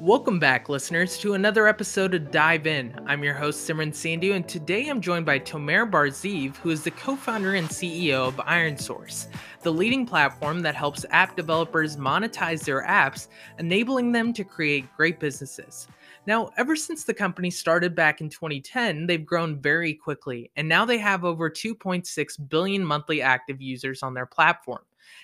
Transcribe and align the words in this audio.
Welcome 0.00 0.38
back, 0.38 0.68
listeners, 0.68 1.18
to 1.18 1.34
another 1.34 1.66
episode 1.66 2.14
of 2.14 2.30
Dive 2.30 2.68
In. 2.68 2.94
I'm 3.06 3.24
your 3.24 3.34
host, 3.34 3.68
Simran 3.68 3.88
Sandhu, 3.88 4.32
and 4.32 4.48
today 4.48 4.88
I'm 4.88 5.00
joined 5.00 5.26
by 5.26 5.40
Tomer 5.40 5.90
Bar-Zeev, 5.90 6.54
who 6.58 6.70
is 6.70 6.84
the 6.84 6.92
co 6.92 7.16
founder 7.16 7.54
and 7.54 7.66
CEO 7.66 8.28
of 8.28 8.36
IronSource, 8.36 9.26
the 9.62 9.72
leading 9.72 10.06
platform 10.06 10.60
that 10.60 10.76
helps 10.76 11.04
app 11.10 11.34
developers 11.34 11.96
monetize 11.96 12.64
their 12.64 12.84
apps, 12.84 13.26
enabling 13.58 14.12
them 14.12 14.32
to 14.34 14.44
create 14.44 14.86
great 14.96 15.18
businesses. 15.18 15.88
Now, 16.26 16.50
ever 16.56 16.76
since 16.76 17.02
the 17.02 17.14
company 17.14 17.50
started 17.50 17.96
back 17.96 18.20
in 18.20 18.28
2010, 18.28 19.04
they've 19.08 19.26
grown 19.26 19.60
very 19.60 19.94
quickly, 19.94 20.52
and 20.54 20.68
now 20.68 20.84
they 20.84 20.98
have 20.98 21.24
over 21.24 21.50
2.6 21.50 22.48
billion 22.48 22.84
monthly 22.84 23.20
active 23.20 23.60
users 23.60 24.04
on 24.04 24.14
their 24.14 24.26
platform. 24.26 24.82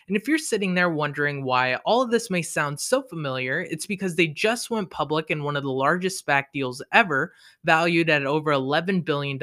And 0.08 0.16
if 0.16 0.28
you're 0.28 0.38
sitting 0.38 0.74
there 0.74 0.90
wondering 0.90 1.44
why 1.44 1.76
all 1.84 2.02
of 2.02 2.10
this 2.10 2.30
may 2.30 2.42
sound 2.42 2.78
so 2.78 3.02
familiar, 3.02 3.60
it's 3.60 3.86
because 3.86 4.16
they 4.16 4.26
just 4.26 4.70
went 4.70 4.90
public 4.90 5.30
in 5.30 5.42
one 5.42 5.56
of 5.56 5.62
the 5.62 5.70
largest 5.70 6.24
SPAC 6.24 6.44
deals 6.52 6.82
ever, 6.92 7.32
valued 7.64 8.10
at 8.10 8.26
over 8.26 8.52
$11 8.52 9.04
billion. 9.04 9.38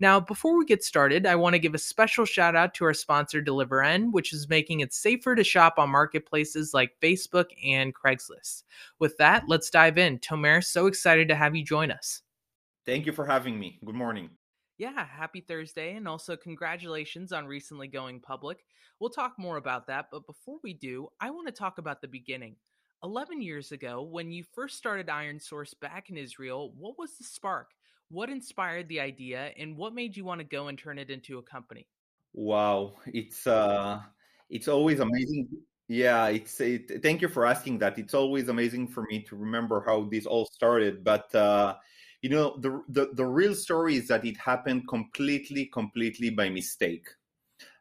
Now, 0.00 0.20
before 0.20 0.56
we 0.58 0.64
get 0.64 0.84
started, 0.84 1.26
I 1.26 1.36
want 1.36 1.54
to 1.54 1.58
give 1.58 1.74
a 1.74 1.78
special 1.78 2.24
shout 2.24 2.56
out 2.56 2.74
to 2.74 2.84
our 2.84 2.94
sponsor, 2.94 3.42
DeliverN, 3.42 4.12
which 4.12 4.32
is 4.32 4.48
making 4.48 4.80
it 4.80 4.92
safer 4.92 5.34
to 5.34 5.44
shop 5.44 5.78
on 5.78 5.90
marketplaces 5.90 6.74
like 6.74 6.96
Facebook 7.02 7.46
and 7.64 7.94
Craigslist. 7.94 8.64
With 8.98 9.16
that, 9.18 9.44
let's 9.48 9.70
dive 9.70 9.98
in. 9.98 10.18
Tomer, 10.18 10.64
so 10.64 10.86
excited 10.86 11.28
to 11.28 11.34
have 11.34 11.54
you 11.54 11.64
join 11.64 11.90
us. 11.90 12.22
Thank 12.86 13.06
you 13.06 13.12
for 13.12 13.26
having 13.26 13.58
me. 13.58 13.78
Good 13.84 13.94
morning. 13.94 14.30
Yeah, 14.80 15.04
happy 15.06 15.42
Thursday, 15.42 15.96
and 15.96 16.08
also 16.08 16.38
congratulations 16.38 17.32
on 17.32 17.44
recently 17.44 17.86
going 17.86 18.18
public. 18.18 18.64
We'll 18.98 19.10
talk 19.10 19.34
more 19.38 19.58
about 19.58 19.86
that, 19.88 20.06
but 20.10 20.26
before 20.26 20.56
we 20.64 20.72
do, 20.72 21.08
I 21.20 21.28
want 21.28 21.48
to 21.48 21.52
talk 21.52 21.76
about 21.76 22.00
the 22.00 22.08
beginning. 22.08 22.56
11 23.04 23.42
years 23.42 23.72
ago, 23.72 24.00
when 24.00 24.32
you 24.32 24.42
first 24.54 24.78
started 24.78 25.10
Iron 25.10 25.38
Source 25.38 25.74
back 25.74 26.08
in 26.08 26.16
Israel, 26.16 26.72
what 26.78 26.98
was 26.98 27.18
the 27.18 27.24
spark? 27.24 27.72
What 28.08 28.30
inspired 28.30 28.88
the 28.88 29.00
idea, 29.00 29.52
and 29.58 29.76
what 29.76 29.94
made 29.94 30.16
you 30.16 30.24
want 30.24 30.38
to 30.38 30.46
go 30.46 30.68
and 30.68 30.78
turn 30.78 30.98
it 30.98 31.10
into 31.10 31.36
a 31.36 31.42
company? 31.42 31.86
Wow, 32.32 32.94
it's 33.04 33.46
uh, 33.46 34.00
it's 34.48 34.66
always 34.66 35.00
amazing. 35.00 35.46
Yeah, 35.88 36.28
it's 36.28 36.58
it, 36.58 37.02
thank 37.02 37.20
you 37.20 37.28
for 37.28 37.44
asking 37.44 37.80
that. 37.80 37.98
It's 37.98 38.14
always 38.14 38.48
amazing 38.48 38.88
for 38.88 39.02
me 39.10 39.20
to 39.24 39.36
remember 39.36 39.84
how 39.84 40.08
this 40.10 40.24
all 40.24 40.46
started, 40.46 41.04
but 41.04 41.34
uh, 41.34 41.74
you 42.22 42.28
know 42.28 42.56
the, 42.58 42.82
the 42.88 43.10
the 43.14 43.24
real 43.24 43.54
story 43.54 43.96
is 43.96 44.08
that 44.08 44.24
it 44.24 44.36
happened 44.36 44.88
completely 44.88 45.66
completely 45.66 46.30
by 46.30 46.48
mistake. 46.48 47.08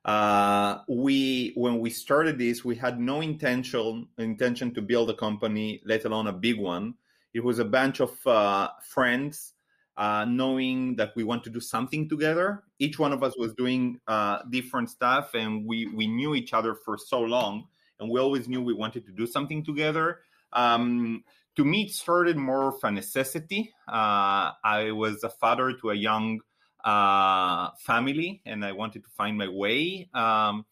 Uh, 0.06 0.80
we 0.88 1.52
when 1.56 1.80
we 1.80 1.90
started 1.90 2.38
this 2.38 2.64
we 2.64 2.76
had 2.76 3.00
no 3.00 3.20
intention 3.20 4.08
intention 4.18 4.74
to 4.74 4.82
build 4.82 5.10
a 5.10 5.14
company 5.14 5.82
let 5.86 6.06
alone 6.06 6.28
a 6.28 6.34
big 6.34 6.60
one. 6.60 6.94
It 7.34 7.44
was 7.44 7.60
a 7.60 7.66
bunch 7.66 8.00
of 8.00 8.26
uh, 8.26 8.70
friends 8.82 9.54
uh, 9.98 10.26
knowing 10.26 10.96
that 10.96 11.12
we 11.16 11.24
want 11.24 11.44
to 11.44 11.50
do 11.50 11.60
something 11.60 12.08
together. 12.08 12.64
Each 12.80 12.98
one 12.98 13.12
of 13.12 13.22
us 13.22 13.38
was 13.38 13.54
doing 13.54 14.00
uh, 14.08 14.40
different 14.50 14.90
stuff 14.90 15.34
and 15.34 15.66
we 15.66 15.88
we 15.88 16.08
knew 16.08 16.34
each 16.34 16.54
other 16.54 16.76
for 16.76 16.98
so 16.98 17.20
long 17.20 17.68
and 18.00 18.10
we 18.10 18.20
always 18.20 18.48
knew 18.48 18.62
we 18.62 18.74
wanted 18.74 19.06
to 19.06 19.12
do 19.12 19.28
something 19.28 19.64
together. 19.64 20.20
Um, 20.54 21.24
to 21.60 21.66
me, 21.66 21.82
it 21.82 21.92
started 21.92 22.38
more 22.38 22.70
of 22.70 22.76
a 22.84 22.90
necessity. 22.90 23.74
Uh, 23.86 24.56
I 24.64 24.92
was 24.94 25.26
a 25.26 25.30
father 25.30 25.74
to 25.74 25.90
a 25.90 25.94
young 25.94 26.40
uh, 26.86 27.72
family, 27.80 28.42
and 28.46 28.64
I 28.64 28.72
wanted 28.72 29.04
to 29.04 29.10
find 29.10 29.38
my 29.38 29.50
way. 29.50 30.08
Um, 30.14 30.66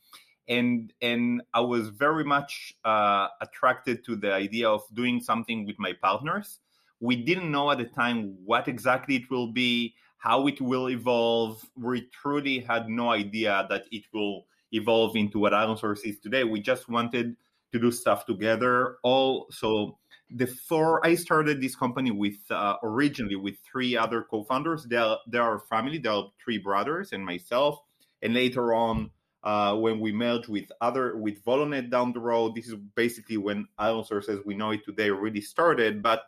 and 0.48 0.94
and 1.02 1.44
I 1.54 1.60
was 1.60 1.90
very 1.90 2.24
much 2.24 2.74
uh, 2.86 3.28
attracted 3.42 4.06
to 4.06 4.16
the 4.16 4.32
idea 4.32 4.70
of 4.70 4.82
doing 4.94 5.20
something 5.20 5.66
with 5.66 5.78
my 5.78 5.92
partners. 5.92 6.62
We 7.02 7.18
didn't 7.18 7.52
know 7.52 7.70
at 7.70 7.80
the 7.80 7.90
time 8.04 8.38
what 8.46 8.70
exactly 8.70 9.18
it 9.18 9.30
will 9.30 9.52
be, 9.52 9.94
how 10.20 10.48
it 10.48 10.62
will 10.62 10.90
evolve. 10.90 11.70
We 11.76 12.08
truly 12.14 12.60
had 12.60 12.88
no 12.88 13.09
idea 13.09 13.68
that 13.70 13.88
it 13.92 14.06
will 14.14 14.46
evolve 14.72 15.18
into 15.18 15.38
what 15.38 15.52
IronSource 15.52 16.06
is 16.06 16.18
today. 16.20 16.46
We 16.46 16.62
just 16.62 16.88
wanted 16.88 17.36
to 17.74 17.80
do 17.80 17.92
stuff 17.92 18.26
together. 18.26 19.00
All 19.03 19.47
so 19.52 19.97
before 20.36 21.06
I 21.06 21.16
started 21.16 21.62
this 21.62 21.76
company 21.76 22.12
with 22.12 22.40
uh, 22.50 22.76
originally 22.84 23.36
with 23.36 23.56
three 23.60 23.96
other 23.96 24.24
co-founders. 24.24 24.86
They 24.86 24.98
are, 24.98 25.60
family. 25.70 25.98
They 25.98 26.10
are 26.10 26.30
three 26.44 26.58
brothers 26.58 27.14
and 27.14 27.26
myself. 27.26 27.80
And 28.22 28.34
later 28.34 28.74
on, 28.74 29.12
uh, 29.44 29.76
when 29.76 30.00
we 30.00 30.12
merged 30.12 30.50
with 30.50 30.70
other 30.82 31.16
with 31.16 31.44
Volonet 31.46 31.90
down 31.90 32.12
the 32.12 32.20
road, 32.20 32.56
this 32.56 32.68
is 32.68 32.76
basically 32.96 33.38
when 33.38 33.68
IronSource 33.80 34.28
as 34.28 34.40
we 34.46 34.56
know 34.56 34.72
it 34.72 34.84
today 34.84 35.10
really 35.10 35.42
started. 35.42 36.04
But 36.04 36.24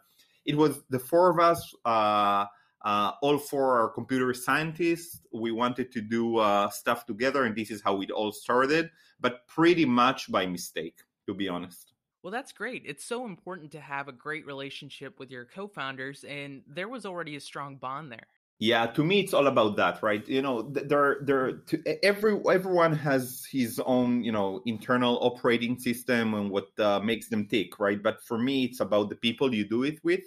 it 0.46 0.56
was 0.56 0.81
the 0.90 1.00
four 1.00 1.30
of 1.30 1.40
us. 1.40 1.74
Uh, 1.84 2.46
uh, 2.81 3.12
all 3.22 3.38
four 3.38 3.81
are 3.81 3.90
computer 3.90 4.34
scientists. 4.34 5.22
We 5.34 5.52
wanted 5.52 5.92
to 5.92 6.02
do 6.02 6.38
uh, 6.38 6.70
stuff 6.70 7.06
together, 7.06 7.44
and 7.44 7.56
this 7.56 7.72
is 7.72 7.81
how 7.81 8.00
it 8.02 8.12
all 8.12 8.31
started, 8.31 8.90
but 9.20 9.46
pretty 9.48 9.84
much 9.84 10.31
by 10.31 10.46
mistake, 10.46 10.96
to 11.28 11.34
be 11.34 11.50
honest. 11.50 11.88
Well, 12.22 12.31
that's 12.31 12.52
great. 12.52 12.84
It's 12.85 13.06
so 13.06 13.25
important 13.25 13.72
to 13.72 13.80
have 13.80 14.07
a 14.07 14.12
great 14.12 14.46
relationship 14.46 15.19
with 15.19 15.31
your 15.31 15.46
co-founders, 15.46 16.25
and 16.25 16.63
there 16.68 16.90
was 16.90 17.06
already 17.06 17.35
a 17.35 17.40
strong 17.40 17.78
bond 17.78 18.12
there. 18.12 18.28
Yeah, 18.62 18.88
to 18.88 19.06
me, 19.06 19.22
it's 19.22 19.34
all 19.34 19.47
about 19.47 19.78
that, 19.78 20.03
right? 20.03 20.28
You 20.28 20.41
know, 20.41 20.63
there, 20.63 21.19
there, 21.22 21.62
every 22.03 22.38
everyone 22.52 22.91
has 22.91 23.46
his 23.50 23.80
own, 23.85 24.22
you 24.22 24.34
know, 24.34 24.62
internal 24.66 25.18
operating 25.22 25.80
system 25.80 26.34
and 26.34 26.52
what 26.52 26.78
uh, 26.78 27.00
makes 27.00 27.30
them 27.30 27.47
tick, 27.47 27.80
right? 27.80 28.03
But 28.03 28.22
for 28.22 28.38
me, 28.38 28.66
it's 28.66 28.81
about 28.81 29.07
the 29.07 29.16
people 29.16 29.56
you 29.56 29.63
do 29.63 29.84
it 29.84 30.03
with. 30.03 30.25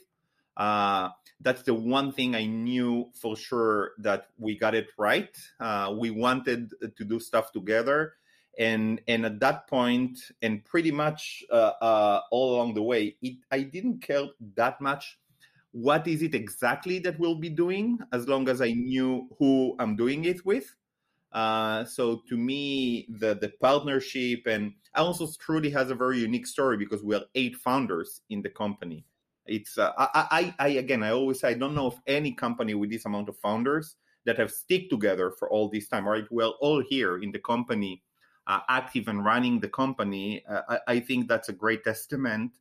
Uh, 0.57 1.11
that's 1.41 1.63
the 1.63 1.75
one 1.75 2.11
thing 2.11 2.35
I 2.35 2.47
knew 2.47 3.11
for 3.15 3.37
sure 3.37 3.93
that 3.99 4.29
we 4.39 4.57
got 4.57 4.75
it 4.75 4.89
right. 4.97 5.37
Uh, 5.61 5.95
we 5.99 6.11
wanted 6.11 6.73
to 6.97 7.05
do 7.05 7.21
stuff 7.21 7.53
together 7.53 8.15
and 8.59 9.01
and 9.09 9.25
at 9.25 9.41
that 9.41 9.67
point 9.67 10.19
and 10.43 10.65
pretty 10.65 10.91
much 10.91 11.43
uh, 11.51 11.73
uh, 11.81 12.21
all 12.31 12.57
along 12.57 12.75
the 12.75 12.83
way 12.83 13.17
it, 13.23 13.37
i 13.51 13.61
didn't 13.61 14.01
care 14.03 14.27
that 14.55 14.81
much 14.81 15.19
what 15.73 16.07
is 16.07 16.23
it 16.23 16.35
exactly 16.35 16.99
that 16.99 17.19
we'll 17.19 17.35
be 17.35 17.49
doing 17.49 17.99
as 18.13 18.29
long 18.29 18.49
as 18.49 18.61
i 18.61 18.71
knew 18.73 19.29
who 19.39 19.75
i'm 19.79 19.97
doing 19.97 20.25
it 20.25 20.45
with. 20.45 20.75
Uh, 21.33 21.83
so 21.87 22.21
to 22.29 22.37
me 22.37 23.07
the 23.09 23.35
the 23.37 23.51
partnership 23.59 24.47
and 24.47 24.75
also 24.95 25.27
truly 25.41 25.71
has 25.71 25.89
a 25.91 25.95
very 25.95 26.19
unique 26.19 26.47
story 26.47 26.77
because 26.77 27.03
we 27.03 27.15
are 27.15 27.25
eight 27.35 27.57
founders 27.57 28.21
in 28.29 28.43
the 28.43 28.51
company. 28.51 29.07
It's 29.47 29.79
uh, 29.79 29.93
I, 29.97 30.53
I 30.59 30.67
i 30.67 30.69
again 30.77 31.03
i 31.03 31.11
always 31.11 31.41
say 31.41 31.49
i 31.49 31.55
don't 31.55 31.75
know 31.75 31.87
of 31.87 31.99
any 32.07 32.33
company 32.33 32.75
with 32.75 32.91
this 32.91 33.07
amount 33.07 33.31
of 33.31 33.39
founders 33.39 33.97
that 34.27 34.39
have 34.39 34.51
stick 34.51 34.91
together 34.91 35.33
for 35.39 35.51
all 35.51 35.71
this 35.71 35.89
time 35.89 36.07
right? 36.07 36.25
We're 36.31 36.53
all 36.61 36.83
here 36.87 37.17
in 37.23 37.33
the 37.33 37.41
company 37.41 38.03
uh, 38.47 38.61
active 38.69 39.09
and 39.09 39.25
running 39.25 39.61
the 39.61 39.69
company, 39.69 40.45
uh, 40.49 40.63
I, 40.69 40.79
I, 40.95 41.01
think 41.01 41.29
that's 41.29 41.49
a 41.49 41.53
great 41.53 41.85
testament 41.85 42.53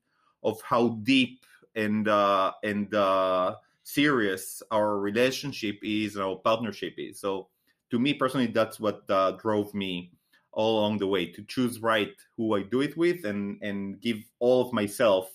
of 0.43 0.61
how 0.61 0.99
deep 1.03 1.43
and 1.75 2.07
uh, 2.07 2.51
and 2.63 2.93
uh, 2.93 3.55
serious 3.83 4.61
our 4.71 4.99
relationship 4.99 5.79
is, 5.81 6.17
our 6.17 6.35
partnership 6.35 6.93
is. 6.97 7.19
So, 7.19 7.47
to 7.89 7.99
me 7.99 8.13
personally, 8.13 8.47
that's 8.47 8.79
what 8.79 9.07
drove 9.39 9.73
me 9.73 10.11
all 10.53 10.79
along 10.79 10.97
the 10.97 11.07
way 11.07 11.25
to 11.25 11.43
choose 11.43 11.79
right 11.79 12.13
who 12.35 12.55
I 12.55 12.63
do 12.63 12.81
it 12.81 12.97
with 12.97 13.25
and 13.25 13.57
and 13.61 13.99
give 14.01 14.17
all 14.39 14.61
of 14.61 14.73
myself 14.73 15.31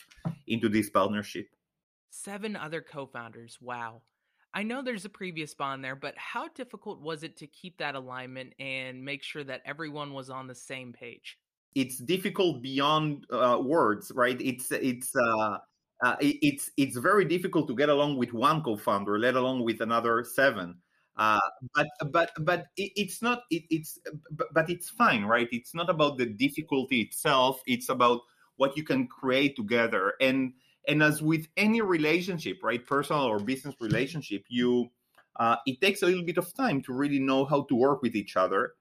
into 0.47 0.69
this 0.69 0.91
partnership. 0.91 1.49
Seven 2.11 2.57
other 2.57 2.81
co-founders. 2.81 3.59
Wow. 3.61 4.03
I 4.57 4.63
know 4.63 4.81
there's 4.81 5.05
a 5.05 5.11
previous 5.11 5.53
bond 5.53 5.85
there, 5.85 5.95
but 5.95 6.15
how 6.17 6.49
difficult 6.49 7.03
was 7.03 7.23
it 7.23 7.37
to 7.37 7.47
keep 7.47 7.77
that 7.77 7.95
alignment 7.95 8.55
and 8.59 9.05
make 9.05 9.23
sure 9.23 9.45
that 9.45 9.61
everyone 9.67 10.15
was 10.15 10.31
on 10.31 10.47
the 10.47 10.55
same 10.55 10.95
page? 10.95 11.37
It's 11.75 11.99
difficult 11.99 12.63
beyond 12.63 13.27
uh, 13.31 13.59
words, 13.63 14.11
right? 14.15 14.41
It's 14.41 14.73
it's 14.73 15.15
uh, 15.15 15.59
uh, 16.03 16.17
it's 16.21 16.71
it's 16.79 16.97
very 16.97 17.27
difficult 17.27 17.69
to 17.69 17.77
get 17.77 17.91
along 17.91 18.17
with 18.17 18.33
one 18.33 18.63
co-founder, 18.63 19.19
let 19.19 19.37
alone 19.37 19.63
with 19.63 19.83
another 19.83 20.25
seven. 20.25 20.77
Uh, 21.19 21.39
but 21.75 21.89
but 22.11 22.31
but 22.41 22.65
it, 22.79 22.93
it's 22.97 23.21
not 23.21 23.43
it, 23.51 23.65
it's 23.69 23.99
but, 24.31 24.47
but 24.55 24.71
it's 24.71 24.89
fine, 24.89 25.25
right? 25.25 25.49
It's 25.53 25.75
not 25.75 25.91
about 25.91 26.17
the 26.17 26.25
difficulty 26.25 27.03
itself. 27.03 27.61
It's 27.67 27.91
about 27.91 28.21
what 28.57 28.75
you 28.75 28.85
can 28.85 29.07
create 29.07 29.55
together 29.55 30.15
and 30.19 30.55
and 30.89 31.03
as 31.03 31.23
with 31.23 31.49
any 31.57 31.81
relationship 31.81 32.59
right 32.63 32.87
personal 32.87 33.23
or 33.23 33.39
business 33.39 33.75
relationship 33.81 34.45
you 34.49 34.89
uh, 35.37 35.57
it 35.67 35.81
takes 35.81 36.03
a 36.03 36.07
little 36.07 36.25
bit 36.25 36.39
of 36.39 36.53
time 36.55 36.81
to 36.81 36.93
really 36.93 37.19
know 37.19 37.45
how 37.45 37.63
to 37.65 37.75
work 37.75 38.01
with 38.03 38.15
each 38.15 38.37
other 38.37 38.73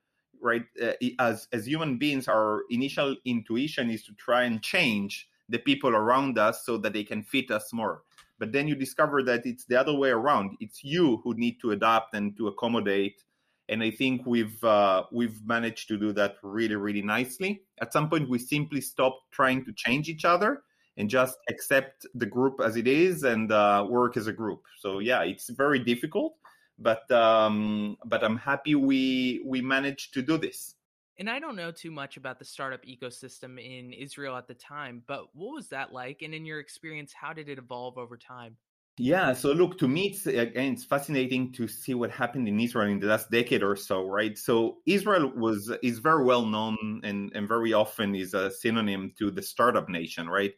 right? 0.46 0.66
Uh, 0.82 0.94
as 1.20 1.48
as 1.52 1.68
human 1.68 1.98
beings 1.98 2.28
our 2.28 2.64
initial 2.70 3.16
intuition 3.26 3.90
is 3.90 4.04
to 4.04 4.14
try 4.14 4.44
and 4.44 4.62
change 4.62 5.28
the 5.50 5.60
people 5.60 5.90
around 5.90 6.38
us 6.38 6.66
so 6.66 6.78
that 6.78 6.94
they 6.94 7.04
can 7.04 7.24
fit 7.24 7.52
us 7.52 7.74
more. 7.74 8.04
But 8.40 8.52
then 8.52 8.68
you 8.68 8.76
discover 8.76 9.24
that 9.24 9.46
it's 9.46 9.66
the 9.66 9.80
other 9.80 9.94
way 9.94 10.10
around. 10.10 10.58
It's 10.60 10.84
you 10.84 11.22
who 11.24 11.34
need 11.36 11.60
to 11.62 11.72
adapt 11.72 12.14
and 12.14 12.36
to 12.38 12.48
accommodate. 12.48 13.22
And 13.68 13.82
i 13.82 13.90
think 13.90 14.26
we've 14.28 14.64
uh, 14.64 15.04
we've 15.12 15.44
managed 15.46 15.88
to 15.88 15.98
do 15.98 16.14
that 16.14 16.36
really 16.44 16.76
really 16.76 17.02
nicely. 17.02 17.64
At 17.82 17.94
some 17.94 18.10
point 18.10 18.30
we 18.30 18.40
simply 18.40 18.82
stopped 18.82 19.22
trying 19.32 19.66
to 19.66 19.74
change 19.74 20.10
each 20.10 20.26
other 20.26 20.62
and 20.98 21.10
just 21.10 21.38
accept 21.50 22.06
the 22.16 22.26
group 22.26 22.62
as 22.64 22.76
it 22.78 22.88
is 22.88 23.24
and 23.24 23.52
uh, 23.52 23.86
work 23.90 24.18
as 24.18 24.28
a 24.28 24.34
group. 24.34 24.64
So 24.80 25.00
yeah, 25.00 25.24
it's 25.24 25.50
very 25.50 25.80
difficult, 25.80 26.36
but 26.80 27.10
um, 27.12 27.98
but 28.06 28.24
I'm 28.24 28.38
happy 28.38 28.76
we 28.76 29.44
we 29.46 29.62
managed 29.62 30.14
to 30.14 30.22
do 30.22 30.38
this. 30.38 30.76
And 31.18 31.30
I 31.30 31.40
don't 31.40 31.56
know 31.56 31.72
too 31.72 31.92
much 31.92 32.18
about 32.18 32.40
the 32.40 32.46
startup 32.46 32.84
ecosystem 32.84 33.58
in 33.58 33.94
Israel 33.94 34.36
at 34.36 34.48
the 34.48 34.54
time, 34.54 35.02
but 35.08 35.34
what 35.34 35.54
was 35.54 35.70
that 35.70 35.94
like? 35.94 36.22
And 36.22 36.34
in 36.34 36.46
your 36.46 36.60
experience, 36.60 37.14
how 37.14 37.32
did 37.32 37.48
it 37.48 37.58
evolve 37.58 37.98
over 37.98 38.18
time? 38.18 38.58
Yeah, 38.98 39.34
so 39.34 39.52
look, 39.52 39.78
to 39.80 39.90
me, 39.90 40.08
it's 40.08 40.26
again, 40.26 40.74
it's 40.74 40.86
fascinating 40.86 41.52
to 41.54 41.68
see 41.68 41.94
what 41.94 42.12
happened 42.12 42.48
in 42.48 42.60
Israel 42.60 42.90
in 42.90 43.00
the 43.00 43.08
last 43.08 43.30
decade 43.30 43.62
or 43.62 43.76
so, 43.76 44.08
right? 44.08 44.38
So 44.38 44.78
Israel 44.86 45.34
was 45.36 45.70
is 45.84 46.00
very 46.00 46.24
well 46.24 46.46
known 46.46 47.02
and, 47.04 47.30
and 47.36 47.46
very 47.48 47.74
often 47.74 48.16
is 48.16 48.34
a 48.34 48.50
synonym 48.50 49.12
to 49.20 49.32
the 49.32 49.42
startup 49.42 49.90
nation, 49.90 50.30
right? 50.30 50.54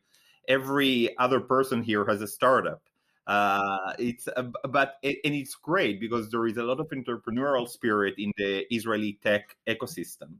Every 0.47 1.17
other 1.17 1.39
person 1.39 1.83
here 1.83 2.05
has 2.05 2.21
a 2.21 2.27
startup. 2.27 2.81
Uh, 3.27 3.93
it's 3.99 4.29
uh, 4.29 4.43
but 4.69 4.95
and 5.03 5.35
it's 5.35 5.55
great 5.55 5.99
because 5.99 6.31
there 6.31 6.47
is 6.47 6.57
a 6.57 6.63
lot 6.63 6.79
of 6.79 6.87
entrepreneurial 6.89 7.67
spirit 7.67 8.15
in 8.17 8.31
the 8.37 8.65
Israeli 8.73 9.19
tech 9.21 9.57
ecosystem. 9.67 10.35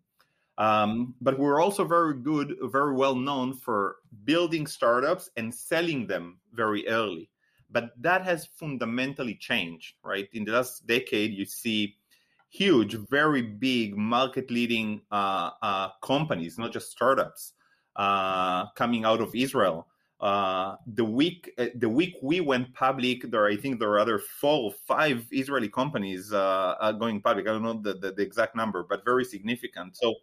Um, 0.58 1.14
but 1.22 1.38
we're 1.38 1.62
also 1.62 1.86
very 1.86 2.16
good, 2.16 2.56
very 2.64 2.94
well 2.94 3.16
known 3.16 3.54
for 3.54 3.98
building 4.24 4.66
startups 4.66 5.30
and 5.38 5.54
selling 5.54 6.08
them 6.08 6.40
very 6.54 6.88
early. 6.88 7.30
But 7.70 7.92
that 8.02 8.24
has 8.24 8.46
fundamentally 8.46 9.36
changed, 9.36 9.96
right? 10.02 10.28
In 10.34 10.46
the 10.46 10.54
last 10.54 10.88
decade, 10.88 11.34
you 11.34 11.46
see 11.46 11.98
huge, 12.50 12.96
very 13.10 13.42
big 13.42 13.98
market 13.98 14.50
leading 14.50 15.02
uh, 15.12 15.52
uh, 15.62 15.90
companies, 16.02 16.58
not 16.58 16.72
just 16.72 16.92
startups, 16.92 17.54
uh, 17.98 18.70
coming 18.72 19.06
out 19.06 19.22
of 19.22 19.36
Israel. 19.36 19.88
Uh, 20.20 20.76
the 20.88 21.06
week 21.06 21.52
uh, 21.60 21.68
the 21.76 21.90
week 21.90 22.16
we 22.24 22.42
went 22.42 22.74
public, 22.74 23.30
there 23.30 23.46
I 23.46 23.56
think 23.56 23.80
there 23.80 23.90
are 23.90 24.00
other 24.00 24.18
four 24.18 24.64
or 24.64 24.72
five 24.88 25.28
Israeli 25.32 25.70
companies 25.70 26.34
uh, 26.34 26.92
going 26.98 27.22
public. 27.22 27.48
I 27.48 27.52
don't 27.52 27.62
know 27.62 27.80
the, 27.80 27.94
the, 27.94 28.12
the, 28.14 28.24
exact 28.24 28.56
number, 28.56 28.84
but 28.84 29.06
very 29.06 29.24
significant. 29.24 29.96
So, 29.96 30.16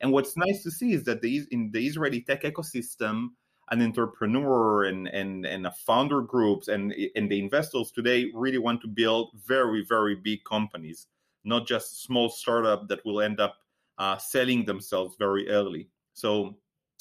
and 0.00 0.10
what's 0.10 0.36
nice 0.36 0.64
to 0.64 0.70
see 0.72 0.94
is 0.94 1.04
that 1.04 1.22
the, 1.22 1.46
in 1.52 1.70
the 1.70 1.86
Israeli 1.86 2.22
tech 2.22 2.42
ecosystem, 2.42 3.28
an 3.70 3.82
entrepreneur 3.82 4.84
and 4.84 5.06
and 5.08 5.46
and 5.46 5.64
a 5.66 5.70
founder 5.70 6.22
groups 6.22 6.66
and 6.66 6.92
and 7.14 7.30
the 7.30 7.38
investors 7.38 7.92
today 7.92 8.32
really 8.34 8.58
want 8.58 8.80
to 8.80 8.88
build 8.88 9.30
very 9.46 9.84
very 9.88 10.16
big 10.16 10.42
companies, 10.42 11.06
not 11.44 11.68
just 11.68 12.02
small 12.02 12.28
startup 12.28 12.88
that 12.88 13.04
will 13.04 13.20
end 13.20 13.38
up 13.38 13.58
uh, 13.98 14.16
selling 14.16 14.64
themselves 14.64 15.14
very 15.20 15.48
early. 15.48 15.88
So 16.14 16.56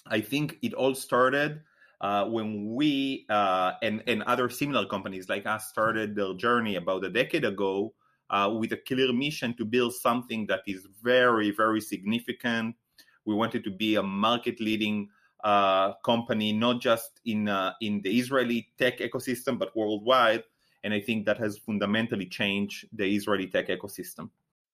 I 0.05 0.21
think 0.21 0.59
it 0.61 0.75
all 0.75 0.93
started 0.93 1.61
uh, 2.05 2.23
when 2.25 2.75
we 2.75 3.25
uh, 3.29 3.71
and 3.81 4.03
and 4.05 4.21
other 4.23 4.47
similar 4.47 4.85
companies 4.85 5.27
like 5.27 5.45
us 5.47 5.69
started 5.69 6.15
their 6.15 6.33
journey 6.35 6.75
about 6.75 7.03
a 7.03 7.09
decade 7.09 7.45
ago 7.45 7.93
uh, 8.29 8.47
with 8.59 8.71
a 8.73 8.77
clear 8.77 9.11
mission 9.11 9.55
to 9.57 9.65
build 9.65 9.91
something 10.07 10.45
that 10.45 10.61
is 10.67 10.81
very 11.01 11.49
very 11.49 11.81
significant. 11.81 12.75
We 13.25 13.33
wanted 13.33 13.63
to 13.63 13.71
be 13.71 13.95
a 13.95 14.03
market 14.03 14.59
leading 14.59 15.09
uh, 15.43 15.93
company, 16.05 16.53
not 16.53 16.79
just 16.79 17.21
in 17.25 17.49
uh, 17.49 17.73
in 17.81 18.01
the 18.03 18.11
Israeli 18.21 18.67
tech 18.77 18.99
ecosystem, 18.99 19.57
but 19.57 19.75
worldwide. 19.75 20.43
And 20.83 20.93
I 20.93 21.01
think 21.01 21.25
that 21.25 21.39
has 21.39 21.57
fundamentally 21.57 22.27
changed 22.27 22.85
the 22.93 23.07
Israeli 23.17 23.47
tech 23.47 23.67
ecosystem. 23.69 24.29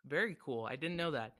Very 0.05 0.35
cool. 0.43 0.65
I 0.65 0.75
didn't 0.75 0.97
know 0.97 1.11
that. 1.11 1.31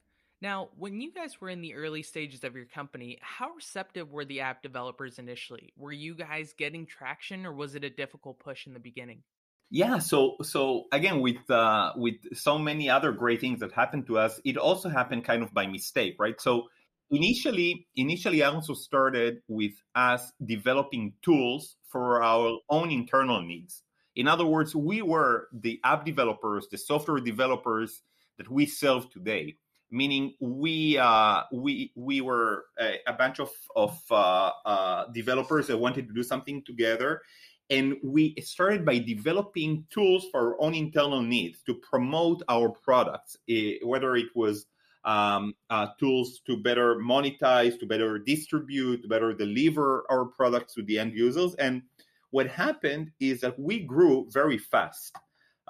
Now, 0.41 0.69
when 0.75 0.99
you 1.01 1.11
guys 1.11 1.39
were 1.39 1.49
in 1.49 1.61
the 1.61 1.75
early 1.75 2.01
stages 2.01 2.43
of 2.43 2.55
your 2.55 2.65
company, 2.65 3.19
how 3.21 3.51
receptive 3.51 4.11
were 4.11 4.25
the 4.25 4.41
app 4.41 4.63
developers 4.63 5.19
initially? 5.19 5.71
Were 5.77 5.91
you 5.91 6.15
guys 6.15 6.53
getting 6.57 6.87
traction, 6.87 7.45
or 7.45 7.53
was 7.53 7.75
it 7.75 7.83
a 7.83 7.89
difficult 7.89 8.39
push 8.39 8.65
in 8.65 8.73
the 8.73 8.79
beginning? 8.79 9.21
Yeah, 9.69 9.99
so 9.99 10.35
so 10.41 10.85
again, 10.91 11.21
with 11.21 11.49
uh, 11.49 11.93
with 11.95 12.15
so 12.33 12.57
many 12.57 12.89
other 12.89 13.11
great 13.11 13.39
things 13.39 13.59
that 13.59 13.71
happened 13.71 14.07
to 14.07 14.17
us, 14.17 14.41
it 14.43 14.57
also 14.57 14.89
happened 14.89 15.23
kind 15.23 15.43
of 15.43 15.53
by 15.53 15.67
mistake, 15.67 16.15
right? 16.19 16.41
So 16.41 16.67
initially 17.11 17.87
initially 17.95 18.41
I 18.41 18.49
also 18.49 18.73
started 18.73 19.41
with 19.47 19.73
us 19.93 20.31
developing 20.43 21.13
tools 21.21 21.75
for 21.87 22.23
our 22.23 22.57
own 22.69 22.89
internal 22.89 23.41
needs 23.41 23.83
in 24.15 24.27
other 24.27 24.45
words 24.45 24.73
we 24.73 25.01
were 25.01 25.49
the 25.51 25.79
app 25.83 26.05
developers 26.05 26.67
the 26.71 26.77
software 26.77 27.19
developers 27.19 28.01
that 28.37 28.49
we 28.49 28.65
serve 28.65 29.09
today 29.11 29.57
meaning 29.91 30.33
we 30.39 30.97
uh, 30.97 31.43
we 31.51 31.91
we 31.95 32.21
were 32.21 32.65
a, 32.79 32.99
a 33.07 33.13
bunch 33.13 33.39
of 33.39 33.51
of 33.75 33.99
uh, 34.09 34.51
uh, 34.65 35.05
developers 35.13 35.67
that 35.67 35.77
wanted 35.77 36.07
to 36.07 36.13
do 36.13 36.23
something 36.23 36.63
together 36.63 37.21
and 37.69 37.95
we 38.03 38.35
started 38.41 38.85
by 38.85 38.99
developing 38.99 39.85
tools 39.89 40.25
for 40.31 40.55
our 40.55 40.61
own 40.61 40.73
internal 40.73 41.21
needs 41.21 41.61
to 41.63 41.73
promote 41.75 42.43
our 42.49 42.69
products 42.69 43.37
eh, 43.47 43.75
whether 43.83 44.15
it 44.15 44.27
was 44.35 44.65
um, 45.03 45.55
uh, 45.69 45.87
tools 45.99 46.41
to 46.45 46.57
better 46.57 46.97
monetize, 46.97 47.79
to 47.79 47.85
better 47.85 48.19
distribute, 48.19 49.01
to 49.01 49.07
better 49.07 49.33
deliver 49.33 50.05
our 50.09 50.25
products 50.25 50.75
to 50.75 50.83
the 50.83 50.99
end 50.99 51.13
users. 51.13 51.55
And 51.55 51.81
what 52.29 52.47
happened 52.47 53.11
is 53.19 53.41
that 53.41 53.57
we 53.57 53.79
grew 53.79 54.27
very 54.31 54.57
fast. 54.57 55.15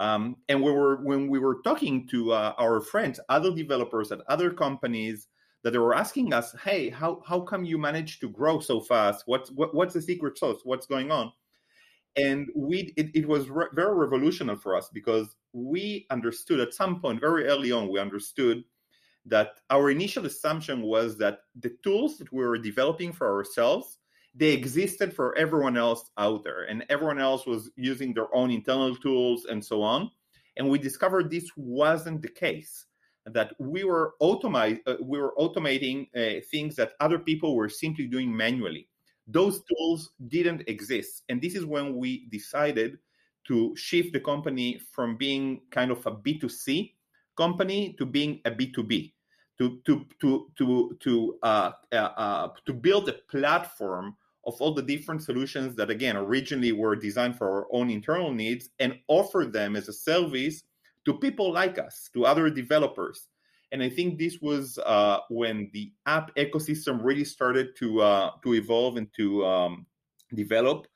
Um, 0.01 0.38
and 0.50 0.63
we 0.63 0.71
were 0.71 0.95
when 1.03 1.30
we 1.30 1.38
were 1.38 1.62
talking 1.63 2.07
to 2.07 2.31
uh, 2.31 2.56
our 2.57 2.81
friends, 2.81 3.19
other 3.30 3.53
developers 3.53 4.12
at 4.12 4.21
other 4.27 4.50
companies, 4.51 5.27
that 5.63 5.71
they 5.71 5.77
were 5.77 5.94
asking 5.94 6.33
us, 6.33 6.56
"Hey, 6.63 6.89
how 6.89 7.21
how 7.24 7.42
come 7.42 7.63
you 7.65 7.77
managed 7.77 8.19
to 8.21 8.30
grow 8.30 8.59
so 8.59 8.80
fast? 8.81 9.24
What's 9.27 9.51
what, 9.51 9.75
what's 9.75 9.94
the 9.94 10.01
secret 10.01 10.39
sauce? 10.39 10.62
What's 10.63 10.88
going 10.88 11.12
on?" 11.12 11.31
And 12.15 12.50
we 12.56 12.92
it, 12.98 13.12
it 13.13 13.27
was 13.27 13.51
re- 13.51 13.68
very 13.74 13.95
revolutionary 13.95 14.57
for 14.57 14.75
us 14.75 14.89
because 14.92 15.36
we 15.53 16.07
understood 16.09 16.59
at 16.59 16.74
some 16.74 17.00
point 17.00 17.21
very 17.21 17.45
early 17.45 17.71
on 17.71 17.92
we 17.92 18.00
understood 18.00 18.63
that 19.27 19.59
our 19.69 19.92
initial 19.92 20.25
assumption 20.25 20.81
was 20.81 21.15
that 21.19 21.42
the 21.59 21.75
tools 21.83 22.18
that 22.18 22.33
we 22.33 22.44
were 22.44 22.57
developing 22.57 23.13
for 23.13 23.31
ourselves 23.31 24.00
they 24.33 24.54
existed 24.54 25.13
for 25.13 25.38
everyone 25.38 25.78
else 25.78 26.10
out 26.18 26.44
there 26.44 26.63
and 26.63 26.86
everyone 26.89 27.19
else 27.19 27.45
was 27.45 27.69
using 27.75 28.13
their 28.13 28.33
own 28.33 28.51
internal 28.51 28.95
tools 28.95 29.45
and 29.45 29.63
so 29.63 29.81
on. 29.81 30.10
And 30.57 30.69
we 30.69 30.80
discovered 30.80 31.30
this 31.30 31.50
wasn't 31.56 32.22
the 32.22 32.30
case 32.30 32.86
that 33.25 33.54
we 33.60 33.83
were 33.83 34.13
uh, 34.22 34.95
we 35.01 35.19
were 35.19 35.33
automating 35.38 36.07
uh, 36.16 36.42
things 36.50 36.75
that 36.75 36.94
other 37.00 37.19
people 37.19 37.56
were 37.56 37.69
simply 37.69 38.07
doing 38.07 38.36
manually. 38.36 38.88
Those 39.28 39.62
tools 39.63 40.12
didn't 40.28 40.68
exist 40.68 41.24
and 41.30 41.42
this 41.42 41.56
is 41.56 41.66
when 41.66 41.98
we 41.98 42.27
decided 42.30 42.98
to 43.48 43.75
shift 43.75 44.13
the 44.13 44.20
company 44.20 44.79
from 44.91 45.17
being 45.17 45.62
kind 45.72 45.91
of 45.91 46.06
a 46.06 46.12
b2c 46.12 46.94
company 47.36 47.96
to 47.98 48.06
being 48.06 48.39
a 48.46 48.51
B2B, 48.51 49.13
to 49.58 49.79
to 49.86 50.06
to 50.22 50.51
to 50.58 50.98
to 51.00 51.38
uh, 51.44 51.72
uh, 51.91 51.96
uh, 51.96 52.48
to 52.65 52.74
build 52.74 53.10
a 53.10 53.13
platform 53.29 54.15
of 54.45 54.55
all 54.60 54.74
the 54.74 54.81
different 54.81 55.24
solutions 55.24 55.75
that 55.75 55.89
again 55.89 56.17
originally 56.17 56.71
were 56.71 56.95
designed 56.95 57.38
for 57.38 57.50
our 57.50 57.67
own 57.71 57.89
internal 57.89 58.33
needs 58.33 58.69
and 58.79 58.98
offer 59.07 59.45
them 59.45 59.75
as 59.75 59.88
a 59.88 59.93
service 59.93 60.63
to 61.05 61.13
people 61.13 61.51
like 61.51 61.79
us, 61.79 62.10
to 62.13 62.25
other 62.25 62.50
developers. 62.50 63.27
And 63.71 63.81
I 63.81 63.89
think 63.89 64.19
this 64.19 64.39
was 64.41 64.77
uh, 64.79 65.19
when 65.29 65.69
the 65.74 65.91
app 66.05 66.36
ecosystem 66.36 67.00
really 67.01 67.24
started 67.24 67.75
to 67.77 68.01
uh, 68.01 68.31
to 68.43 68.53
evolve 68.55 68.98
and 68.98 69.07
to 69.15 69.45
um, 69.45 69.86
develop. 70.33 70.88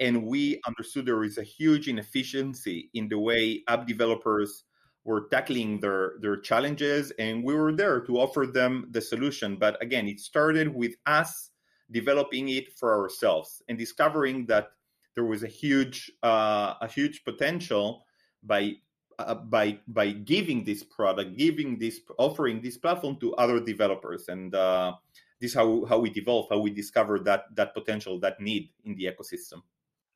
And 0.00 0.24
we 0.26 0.60
understood 0.66 1.06
there 1.06 1.22
is 1.22 1.38
a 1.38 1.44
huge 1.44 1.86
inefficiency 1.86 2.90
in 2.94 3.08
the 3.08 3.18
way 3.18 3.62
app 3.68 3.86
developers 3.86 4.64
were 5.04 5.28
tackling 5.28 5.78
their 5.80 6.14
their 6.20 6.36
challenges 6.36 7.12
and 7.18 7.44
we 7.44 7.54
were 7.54 7.72
there 7.72 8.00
to 8.00 8.18
offer 8.18 8.46
them 8.46 8.86
the 8.90 9.00
solution 9.00 9.56
but 9.56 9.80
again 9.82 10.08
it 10.08 10.18
started 10.18 10.74
with 10.74 10.94
us 11.06 11.50
developing 11.90 12.48
it 12.48 12.72
for 12.78 13.00
ourselves 13.00 13.62
and 13.68 13.78
discovering 13.78 14.46
that 14.46 14.68
there 15.14 15.24
was 15.24 15.42
a 15.42 15.48
huge 15.48 16.10
uh, 16.22 16.74
a 16.80 16.88
huge 16.88 17.24
potential 17.24 18.04
by 18.42 18.72
uh, 19.18 19.34
by 19.34 19.78
by 19.86 20.10
giving 20.10 20.64
this 20.64 20.82
product 20.82 21.36
giving 21.36 21.78
this 21.78 22.00
offering 22.18 22.60
this 22.60 22.76
platform 22.76 23.16
to 23.20 23.34
other 23.36 23.60
developers 23.60 24.28
and 24.28 24.54
uh, 24.54 24.92
this 25.40 25.50
is 25.50 25.54
how 25.54 25.84
how 25.86 25.98
we 25.98 26.10
developed 26.10 26.48
how 26.50 26.58
we 26.58 26.70
discovered 26.70 27.24
that 27.24 27.44
that 27.54 27.74
potential 27.74 28.18
that 28.18 28.40
need 28.40 28.70
in 28.84 28.94
the 28.96 29.04
ecosystem 29.04 29.62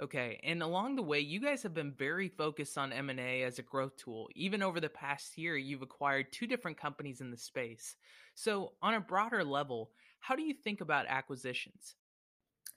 Okay, 0.00 0.38
and 0.44 0.62
along 0.62 0.94
the 0.94 1.02
way, 1.02 1.18
you 1.18 1.40
guys 1.40 1.64
have 1.64 1.74
been 1.74 1.90
very 1.90 2.28
focused 2.28 2.78
on 2.78 2.92
M&A 2.92 3.42
as 3.42 3.58
a 3.58 3.62
growth 3.62 3.96
tool. 3.96 4.28
Even 4.36 4.62
over 4.62 4.78
the 4.78 4.88
past 4.88 5.36
year, 5.36 5.56
you've 5.56 5.82
acquired 5.82 6.30
two 6.30 6.46
different 6.46 6.76
companies 6.76 7.20
in 7.20 7.32
the 7.32 7.36
space. 7.36 7.96
So, 8.34 8.74
on 8.80 8.94
a 8.94 9.00
broader 9.00 9.42
level, 9.42 9.90
how 10.20 10.36
do 10.36 10.42
you 10.42 10.54
think 10.54 10.80
about 10.80 11.06
acquisitions? 11.08 11.96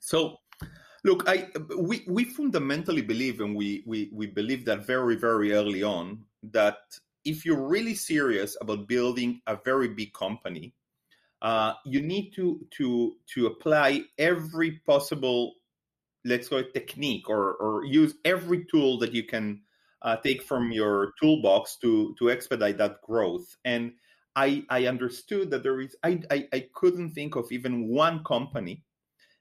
So, 0.00 0.38
look, 1.04 1.28
I 1.28 1.48
we 1.78 2.04
we 2.08 2.24
fundamentally 2.24 3.02
believe, 3.02 3.40
and 3.40 3.54
we 3.54 3.82
we 3.86 4.10
we 4.12 4.26
believe 4.26 4.64
that 4.66 4.86
very 4.86 5.16
very 5.16 5.52
early 5.52 5.82
on 5.82 6.24
that 6.42 6.78
if 7.24 7.44
you're 7.44 7.68
really 7.68 7.94
serious 7.94 8.56
about 8.60 8.88
building 8.88 9.40
a 9.46 9.56
very 9.64 9.88
big 9.88 10.12
company, 10.12 10.74
uh, 11.40 11.74
you 11.84 12.00
need 12.00 12.32
to 12.32 12.66
to 12.78 13.14
to 13.34 13.46
apply 13.46 14.02
every 14.18 14.80
possible 14.86 15.54
let's 16.24 16.48
call 16.48 16.58
it 16.58 16.72
technique 16.72 17.28
or 17.28 17.54
or 17.54 17.84
use 17.84 18.14
every 18.24 18.64
tool 18.70 18.98
that 18.98 19.12
you 19.12 19.24
can 19.24 19.60
uh, 20.02 20.16
take 20.16 20.42
from 20.42 20.72
your 20.72 21.12
toolbox 21.20 21.76
to 21.76 22.14
to 22.18 22.30
expedite 22.30 22.78
that 22.78 23.00
growth 23.02 23.56
and 23.64 23.92
I, 24.34 24.64
I 24.70 24.86
understood 24.86 25.50
that 25.50 25.62
there 25.62 25.80
is 25.80 25.94
I, 26.02 26.20
I, 26.30 26.48
I 26.52 26.68
couldn't 26.74 27.10
think 27.10 27.36
of 27.36 27.50
even 27.52 27.88
one 27.88 28.24
company 28.24 28.82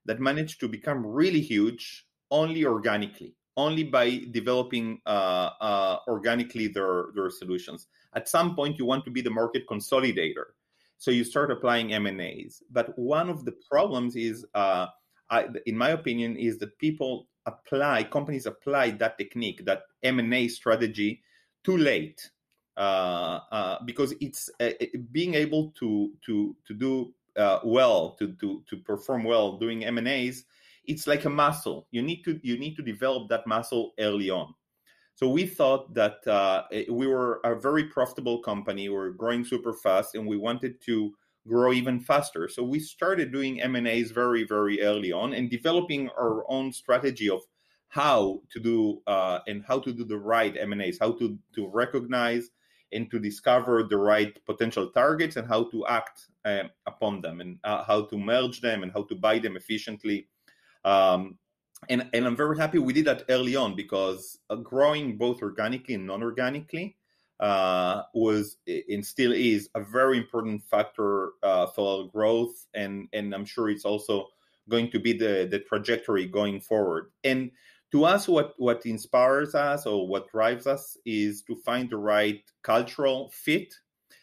that 0.05 0.19
managed 0.19 0.59
to 0.61 0.67
become 0.67 1.05
really 1.05 1.41
huge 1.41 2.05
only 2.29 2.65
organically 2.65 3.35
only 3.57 3.83
by 3.83 4.21
developing 4.31 5.01
uh, 5.05 5.49
uh, 5.59 5.97
organically 6.07 6.67
their 6.67 7.07
their 7.15 7.29
solutions. 7.29 7.87
At 8.15 8.29
some 8.29 8.55
point 8.55 8.77
you 8.79 8.85
want 8.85 9.05
to 9.05 9.11
be 9.11 9.21
the 9.21 9.29
market 9.29 9.67
consolidator 9.67 10.55
so 11.01 11.09
you 11.09 11.23
start 11.23 11.51
applying 11.51 11.93
m&as 11.93 12.61
but 12.71 12.97
one 12.97 13.27
of 13.27 13.43
the 13.43 13.55
problems 13.69 14.15
is 14.15 14.45
uh, 14.53 14.85
I, 15.31 15.47
in 15.65 15.75
my 15.75 15.89
opinion 15.89 16.35
is 16.35 16.59
that 16.59 16.77
people 16.77 17.27
apply 17.47 18.03
companies 18.03 18.45
apply 18.45 18.91
that 18.91 19.17
technique 19.17 19.65
that 19.65 19.81
m&a 20.03 20.47
strategy 20.47 21.23
too 21.63 21.77
late 21.77 22.29
because 22.75 24.13
it's 24.21 24.49
uh, 24.59 24.71
being 25.11 25.35
able 25.35 25.71
to 25.79 26.11
to 26.25 26.55
to 26.67 26.73
do 26.73 27.13
uh, 27.37 27.59
well 27.63 28.11
to, 28.19 28.33
to 28.33 28.63
to 28.69 28.77
perform 28.77 29.23
well 29.23 29.57
doing 29.57 29.85
m&as 29.85 30.45
it's 30.85 31.07
like 31.07 31.25
a 31.25 31.29
muscle. 31.29 31.87
You 31.91 32.01
need 32.01 32.23
to 32.23 32.39
you 32.43 32.57
need 32.57 32.75
to 32.75 32.81
develop 32.81 33.29
that 33.29 33.47
muscle 33.47 33.93
early 33.99 34.29
on. 34.29 34.53
So 35.15 35.29
we 35.29 35.45
thought 35.45 35.93
that 35.93 36.25
uh, 36.25 36.63
we 36.89 37.05
were 37.05 37.41
a 37.43 37.55
very 37.55 37.83
profitable 37.83 38.39
company. 38.39 38.89
We 38.89 38.95
were 38.95 39.11
growing 39.11 39.45
super 39.45 39.73
fast 39.73 40.15
and 40.15 40.25
we 40.25 40.37
wanted 40.37 40.81
to 40.85 41.13
grow 41.47 41.73
even 41.73 41.99
faster. 41.99 42.47
So 42.47 42.63
we 42.63 42.79
started 42.79 43.31
doing 43.31 43.61
m&as 43.61 44.11
very 44.11 44.43
very 44.43 44.81
early 44.81 45.11
on 45.11 45.33
and 45.33 45.49
developing 45.49 46.09
our 46.09 46.49
own 46.49 46.73
strategy 46.73 47.29
of 47.29 47.41
how 47.89 48.41
to 48.51 48.59
do 48.59 49.01
uh, 49.05 49.39
and 49.47 49.63
how 49.67 49.79
to 49.79 49.91
do 49.91 50.05
the 50.05 50.17
right 50.17 50.55
m&as 50.57 50.97
how 50.99 51.11
to 51.11 51.37
to 51.55 51.67
recognize 51.67 52.49
and 52.93 53.09
to 53.11 53.19
discover 53.19 53.83
the 53.83 53.97
right 53.97 54.37
potential 54.45 54.89
targets 54.89 55.35
and 55.35 55.47
how 55.47 55.63
to 55.65 55.85
act 55.87 56.27
uh, 56.45 56.63
upon 56.85 57.21
them 57.21 57.41
and 57.41 57.59
uh, 57.63 57.83
how 57.83 58.03
to 58.03 58.17
merge 58.17 58.61
them 58.61 58.83
and 58.83 58.91
how 58.91 59.03
to 59.03 59.15
buy 59.15 59.39
them 59.39 59.55
efficiently. 59.55 60.27
Um, 60.83 61.37
and, 61.89 62.07
and 62.13 62.25
I'm 62.25 62.35
very 62.35 62.57
happy 62.57 62.77
we 62.77 62.93
did 62.93 63.05
that 63.05 63.23
early 63.29 63.55
on 63.55 63.75
because 63.75 64.39
uh, 64.49 64.55
growing 64.55 65.17
both 65.17 65.41
organically 65.41 65.95
and 65.95 66.05
non 66.05 66.21
organically 66.21 66.97
uh, 67.39 68.03
was 68.13 68.57
and 68.67 69.03
still 69.03 69.31
is 69.31 69.69
a 69.73 69.81
very 69.81 70.17
important 70.17 70.63
factor 70.63 71.31
uh, 71.41 71.65
for 71.67 72.03
our 72.03 72.07
growth. 72.07 72.67
And, 72.75 73.07
and 73.13 73.33
I'm 73.33 73.45
sure 73.45 73.69
it's 73.69 73.85
also 73.85 74.27
going 74.69 74.91
to 74.91 74.99
be 74.99 75.13
the, 75.13 75.47
the 75.49 75.59
trajectory 75.59 76.27
going 76.27 76.61
forward. 76.61 77.11
And 77.23 77.51
to 77.91 78.05
us 78.05 78.27
what 78.27 78.53
what 78.57 78.85
inspires 78.85 79.55
us 79.55 79.85
or 79.85 80.07
what 80.07 80.31
drives 80.31 80.67
us 80.67 80.97
is 81.05 81.41
to 81.43 81.55
find 81.55 81.89
the 81.89 81.97
right 81.97 82.43
cultural 82.63 83.29
fit. 83.33 83.73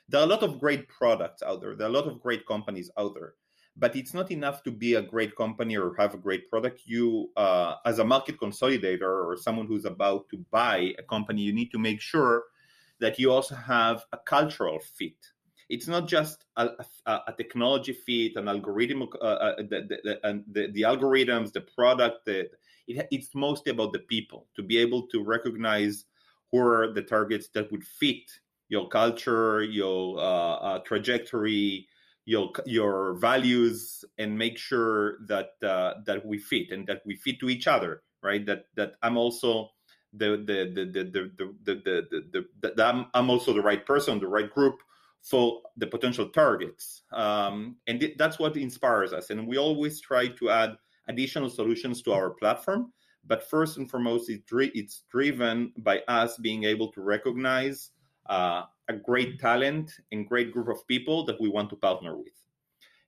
There 0.09 0.21
are 0.21 0.25
a 0.25 0.29
lot 0.29 0.43
of 0.43 0.59
great 0.59 0.89
products 0.89 1.43
out 1.43 1.61
there. 1.61 1.75
There 1.77 1.87
are 1.87 1.91
a 1.91 1.93
lot 1.93 2.09
of 2.09 2.21
great 2.21 2.47
companies 2.47 2.91
out 2.99 3.15
there 3.15 3.35
but 3.79 3.95
it's 3.95 4.13
not 4.13 4.31
enough 4.31 4.63
to 4.65 4.71
be 4.71 4.95
a 4.95 5.03
great 5.03 5.37
company 5.37 5.77
or 5.77 5.95
have 5.97 6.15
a 6.15 6.19
great 6.19 6.51
product. 6.51 6.83
You 6.85 7.31
uh, 7.37 7.77
as 7.87 8.01
a 8.01 8.05
market 8.05 8.39
consolidator 8.39 9.03
or 9.03 9.37
someone 9.37 9.67
who's 9.67 9.85
about 9.85 10.29
to 10.31 10.39
buy 10.51 10.95
a 10.99 11.03
company 11.03 11.43
you 11.43 11.53
need 11.53 11.71
to 11.71 11.79
make 11.79 12.01
sure 12.01 12.45
that 13.01 13.19
you 13.19 13.31
also 13.31 13.55
have 13.55 14.05
a 14.13 14.19
cultural 14.19 14.81
fit 14.81 15.17
it's 15.69 15.87
not 15.87 16.09
just 16.09 16.45
a, 16.57 16.71
a, 17.07 17.21
a 17.29 17.35
technology 17.37 17.93
fit 17.93 18.37
an 18.37 18.49
algorithm 18.49 19.03
uh, 19.03 19.25
uh 19.25 19.57
the, 19.57 19.87
the, 20.03 20.43
the, 20.53 20.69
the, 20.73 20.83
algorithms 20.83 21.53
the 21.53 21.61
product 21.61 22.25
the 22.25 22.49
it, 22.87 23.07
it's 23.11 23.35
mostly 23.35 23.71
about 23.71 23.93
the 23.93 23.99
people 23.99 24.47
to 24.57 24.63
be 24.63 24.79
able 24.79 25.03
to 25.09 25.23
recognize 25.23 26.05
who 26.51 26.59
are 26.59 26.93
the 26.93 27.03
targets 27.03 27.49
that 27.55 27.71
would 27.71 27.85
fit 27.85 28.31
your 28.69 28.89
culture, 28.89 29.63
your 29.63 30.19
uh, 30.19 30.23
uh, 30.23 30.79
trajectory, 30.81 31.87
your 32.25 32.51
your 32.67 33.15
values, 33.15 34.05
and 34.19 34.37
make 34.37 34.59
sure 34.59 35.19
that 35.27 35.53
uh, 35.63 35.95
that 36.07 36.25
we 36.25 36.39
fit 36.39 36.71
and 36.71 36.87
that 36.87 37.03
we 37.07 37.17
fit 37.17 37.41
to 37.41 37.49
each 37.49 37.67
other. 37.67 38.03
Right. 38.23 38.45
That 38.45 38.67
that 38.75 38.95
I'm 39.03 39.17
also 39.17 39.71
the 40.13 40.43
the 40.45 40.73
the 40.75 40.85
the 40.85 41.05
the 41.05 41.33
the 41.37 41.55
the, 41.65 41.75
the, 41.75 42.25
the, 42.33 42.47
the, 42.61 42.75
the 42.75 42.87
I'm, 42.87 43.07
I'm 43.15 43.31
also 43.31 43.53
the 43.53 43.63
right 43.63 43.85
person, 43.85 44.21
the 44.21 44.29
right 44.29 44.53
group 44.53 44.81
for 45.23 45.63
the 45.77 45.87
potential 45.87 46.29
targets. 46.29 47.03
Um, 47.13 47.77
and 47.87 48.01
th- 48.01 48.17
that's 48.17 48.39
what 48.39 48.57
inspires 48.57 49.13
us. 49.13 49.31
And 49.31 49.47
we 49.47 49.59
always 49.59 50.01
try 50.01 50.29
to 50.29 50.51
add 50.51 50.77
additional 51.09 51.51
solutions 51.51 52.03
to 52.03 52.13
our 52.13 52.31
platform. 52.31 52.93
But 53.27 53.49
first 53.49 53.77
and 53.77 53.91
foremost, 53.91 54.31
it's 54.31 55.03
driven 55.11 55.73
by 55.79 56.03
us 56.09 56.39
being 56.39 56.65
able 56.65 56.91
to 56.93 57.03
recognize 57.03 57.91
uh, 58.31 58.63
a 58.89 58.95
great 58.95 59.39
talent 59.39 59.93
and 60.13 60.27
great 60.27 60.53
group 60.53 60.69
of 60.69 60.87
people 60.87 61.25
that 61.27 61.41
we 61.41 61.49
want 61.49 61.69
to 61.71 61.77
partner 61.77 62.17
with. 62.17 62.33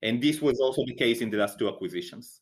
And 0.02 0.20
this 0.20 0.40
was 0.40 0.60
also 0.60 0.84
the 0.86 0.94
case 0.94 1.20
in 1.20 1.30
the 1.30 1.38
last 1.38 1.58
two 1.58 1.68
acquisitions. 1.68 2.40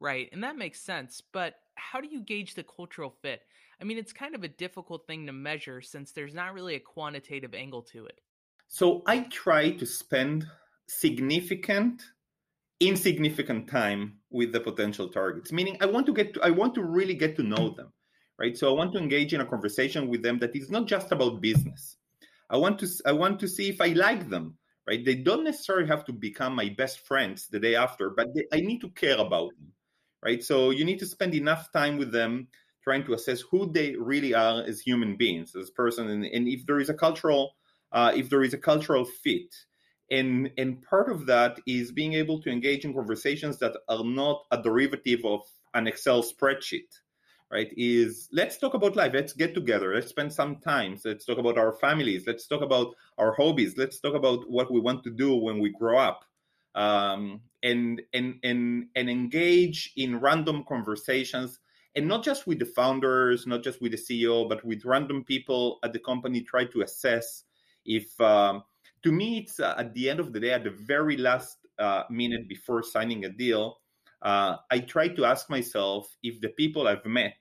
Right. 0.00 0.28
And 0.32 0.42
that 0.44 0.56
makes 0.56 0.80
sense. 0.80 1.22
But 1.32 1.54
how 1.74 2.00
do 2.00 2.08
you 2.08 2.20
gauge 2.20 2.54
the 2.54 2.64
cultural 2.64 3.10
fit? 3.22 3.42
I 3.80 3.84
mean, 3.84 3.98
it's 3.98 4.12
kind 4.12 4.34
of 4.34 4.42
a 4.42 4.48
difficult 4.48 5.06
thing 5.06 5.26
to 5.26 5.32
measure 5.32 5.80
since 5.80 6.12
there's 6.12 6.34
not 6.34 6.54
really 6.54 6.74
a 6.74 6.80
quantitative 6.80 7.54
angle 7.54 7.82
to 7.82 8.06
it. 8.06 8.20
So 8.68 9.02
I 9.06 9.20
try 9.20 9.70
to 9.72 9.86
spend 9.86 10.46
significant 10.86 12.02
insignificant 12.80 13.68
time 13.68 14.18
with 14.30 14.52
the 14.52 14.60
potential 14.60 15.08
targets 15.08 15.50
meaning 15.50 15.76
i 15.80 15.86
want 15.86 16.06
to 16.06 16.12
get 16.12 16.32
to, 16.32 16.40
i 16.42 16.50
want 16.50 16.74
to 16.74 16.82
really 16.82 17.14
get 17.14 17.34
to 17.36 17.42
know 17.42 17.70
them 17.70 17.92
right? 18.38 18.56
So 18.56 18.70
i 18.70 18.72
want 18.72 18.92
to 18.92 18.98
engage 18.98 19.34
in 19.34 19.40
a 19.40 19.46
conversation 19.46 20.08
with 20.08 20.22
them 20.22 20.38
that 20.38 20.54
is 20.54 20.70
not 20.70 20.86
just 20.86 21.10
about 21.10 21.40
business. 21.40 21.96
I 22.48 22.56
want 22.56 22.78
to 22.78 22.88
i 23.04 23.12
want 23.12 23.40
to 23.40 23.48
see 23.48 23.68
if 23.68 23.80
i 23.80 23.88
like 23.88 24.30
them 24.30 24.56
right? 24.86 25.04
They 25.04 25.16
don't 25.16 25.44
necessarily 25.44 25.86
have 25.88 26.06
to 26.06 26.12
become 26.12 26.54
my 26.54 26.70
best 26.78 27.00
friends 27.00 27.48
the 27.48 27.58
day 27.58 27.74
after 27.74 28.10
but 28.10 28.28
they, 28.34 28.46
i 28.52 28.60
need 28.60 28.80
to 28.82 28.90
care 28.90 29.18
about 29.18 29.50
them 29.58 29.72
right? 30.22 30.42
So 30.42 30.70
you 30.70 30.84
need 30.84 31.00
to 31.00 31.06
spend 31.06 31.34
enough 31.34 31.72
time 31.72 31.98
with 31.98 32.12
them 32.12 32.46
trying 32.84 33.04
to 33.06 33.14
assess 33.14 33.40
who 33.40 33.70
they 33.72 33.96
really 33.96 34.34
are 34.34 34.62
as 34.62 34.80
human 34.80 35.16
beings 35.16 35.56
as 35.56 35.70
person 35.70 36.08
and, 36.08 36.24
and 36.24 36.46
if 36.46 36.64
there 36.64 36.78
is 36.78 36.90
a 36.90 36.94
cultural 36.94 37.56
uh, 37.92 38.12
if 38.14 38.28
there 38.30 38.42
is 38.42 38.54
a 38.54 38.58
cultural 38.58 39.04
fit. 39.04 39.54
And 40.10 40.50
and 40.56 40.82
part 40.82 41.10
of 41.10 41.26
that 41.26 41.60
is 41.66 41.92
being 41.92 42.14
able 42.14 42.40
to 42.42 42.50
engage 42.50 42.84
in 42.84 42.94
conversations 42.94 43.58
that 43.58 43.76
are 43.88 44.04
not 44.04 44.44
a 44.50 44.62
derivative 44.62 45.24
of 45.24 45.42
an 45.74 45.86
excel 45.86 46.22
spreadsheet 46.22 46.88
right? 47.50 47.72
Is 47.76 48.28
let's 48.30 48.58
talk 48.58 48.74
about 48.74 48.96
life. 48.96 49.12
Let's 49.14 49.32
get 49.32 49.54
together. 49.54 49.94
Let's 49.94 50.08
spend 50.08 50.32
some 50.32 50.56
time. 50.56 50.98
Let's 51.02 51.24
talk 51.24 51.38
about 51.38 51.56
our 51.56 51.72
families. 51.72 52.26
Let's 52.26 52.46
talk 52.46 52.62
about 52.62 52.94
our 53.16 53.34
hobbies. 53.34 53.76
Let's 53.76 54.00
talk 54.00 54.14
about 54.14 54.50
what 54.50 54.70
we 54.70 54.80
want 54.80 55.02
to 55.04 55.10
do 55.10 55.34
when 55.34 55.58
we 55.58 55.70
grow 55.70 55.98
up. 55.98 56.24
Um, 56.74 57.40
and 57.62 58.02
and 58.12 58.38
and 58.44 58.86
and 58.94 59.10
engage 59.10 59.92
in 59.96 60.20
random 60.20 60.64
conversations 60.68 61.58
and 61.96 62.06
not 62.06 62.22
just 62.22 62.46
with 62.46 62.60
the 62.60 62.66
founders 62.66 63.46
not 63.46 63.64
just 63.64 63.82
with 63.82 63.92
the 63.92 63.98
ceo 63.98 64.48
but 64.48 64.64
with 64.64 64.84
random 64.84 65.24
people 65.24 65.80
at 65.82 65.92
the 65.92 65.98
company 65.98 66.40
try 66.40 66.64
to 66.64 66.82
assess 66.82 67.44
if 67.88 68.20
um, 68.20 68.62
to 69.02 69.10
me, 69.10 69.38
it's 69.38 69.58
uh, 69.58 69.74
at 69.78 69.92
the 69.94 70.08
end 70.08 70.20
of 70.20 70.32
the 70.32 70.38
day, 70.38 70.52
at 70.52 70.62
the 70.62 70.70
very 70.70 71.16
last 71.16 71.58
uh, 71.78 72.04
minute 72.10 72.48
before 72.48 72.82
signing 72.82 73.24
a 73.24 73.28
deal, 73.28 73.78
uh, 74.22 74.56
I 74.70 74.80
try 74.80 75.08
to 75.08 75.24
ask 75.24 75.48
myself 75.50 76.14
if 76.22 76.40
the 76.40 76.50
people 76.50 76.86
I've 76.86 77.04
met 77.06 77.36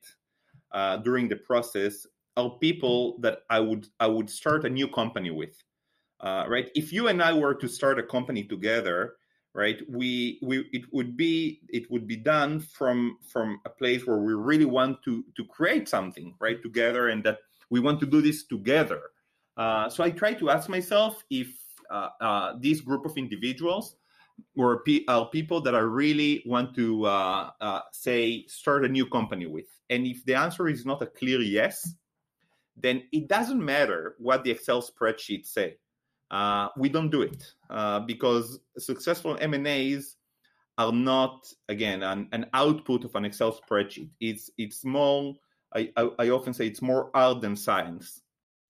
uh, 0.72 0.98
during 0.98 1.28
the 1.28 1.36
process 1.36 2.06
are 2.36 2.52
people 2.60 3.20
that 3.20 3.40
I 3.50 3.60
would 3.60 3.88
I 4.00 4.08
would 4.08 4.30
start 4.30 4.66
a 4.66 4.70
new 4.70 4.88
company 4.88 5.32
with. 5.32 5.56
Uh, 6.20 6.46
right? 6.48 6.72
If 6.74 6.92
you 6.92 7.10
and 7.10 7.22
I 7.22 7.34
were 7.34 7.54
to 7.54 7.68
start 7.68 8.00
a 8.00 8.04
company 8.04 8.44
together, 8.44 9.16
right? 9.54 9.82
We 9.90 10.40
we 10.42 10.70
it 10.72 10.84
would 10.92 11.18
be 11.18 11.62
it 11.70 11.90
would 11.92 12.08
be 12.08 12.16
done 12.16 12.60
from 12.60 13.18
from 13.28 13.60
a 13.66 13.70
place 13.70 14.06
where 14.06 14.18
we 14.18 14.34
really 14.34 14.66
want 14.66 15.04
to 15.04 15.24
to 15.36 15.46
create 15.46 15.90
something 15.90 16.36
right 16.40 16.62
together, 16.62 17.10
and 17.10 17.24
that 17.24 17.40
we 17.70 17.80
want 17.80 18.00
to 18.00 18.06
do 18.06 18.22
this 18.22 18.46
together. 18.46 19.02
Uh, 19.58 19.90
so 19.90 20.04
I 20.04 20.12
try 20.12 20.34
to 20.36 20.50
ask 20.50 20.70
myself 20.70 21.24
if 21.30 21.50
uh, 21.90 22.10
uh, 22.22 22.54
this 22.60 22.80
group 22.80 23.06
of 23.06 23.18
individuals 23.18 23.96
were 24.56 24.84
pe- 24.84 25.04
are 25.08 25.28
people 25.30 25.62
that 25.62 25.74
I 25.74 25.80
really 25.80 26.44
want 26.46 26.76
to 26.76 27.06
uh, 27.06 27.50
uh, 27.60 27.82
say 27.92 28.46
start 28.48 28.86
a 28.86 28.88
new 28.88 29.08
company 29.08 29.48
with. 29.48 29.66
And 29.90 30.06
if 30.06 30.24
the 30.26 30.36
answer 30.36 30.68
is 30.68 30.86
not 30.86 31.02
a 31.02 31.08
clear 31.08 31.42
yes, 31.42 31.96
then 32.76 33.04
it 33.12 33.28
doesn't 33.28 33.64
matter 33.64 34.16
what 34.20 34.44
the 34.44 34.52
Excel 34.52 34.84
spreadsheets 34.84 35.48
say. 35.48 35.78
we 36.78 36.90
don't 36.90 37.10
do 37.10 37.24
it 37.24 37.54
because 38.06 38.60
successful 38.78 39.38
M 39.42 39.56
and 39.56 39.66
A's 39.66 40.18
are 40.78 40.92
not 40.92 41.52
again 41.70 42.04
an, 42.04 42.30
an, 42.34 42.46
output 42.54 43.04
of 43.04 43.16
an 43.16 43.26
Excel 43.26 43.52
spreadsheet. 43.52 44.10
It's 44.20 44.52
it's 44.60 44.86
more. 44.86 45.34
I, 45.74 45.92
I, 45.98 46.10
I 46.20 46.30
often 46.30 46.54
say 46.54 46.68
it's 46.68 46.84
more 46.84 47.10
art 47.16 47.42
than 47.42 47.56
science 47.56 48.22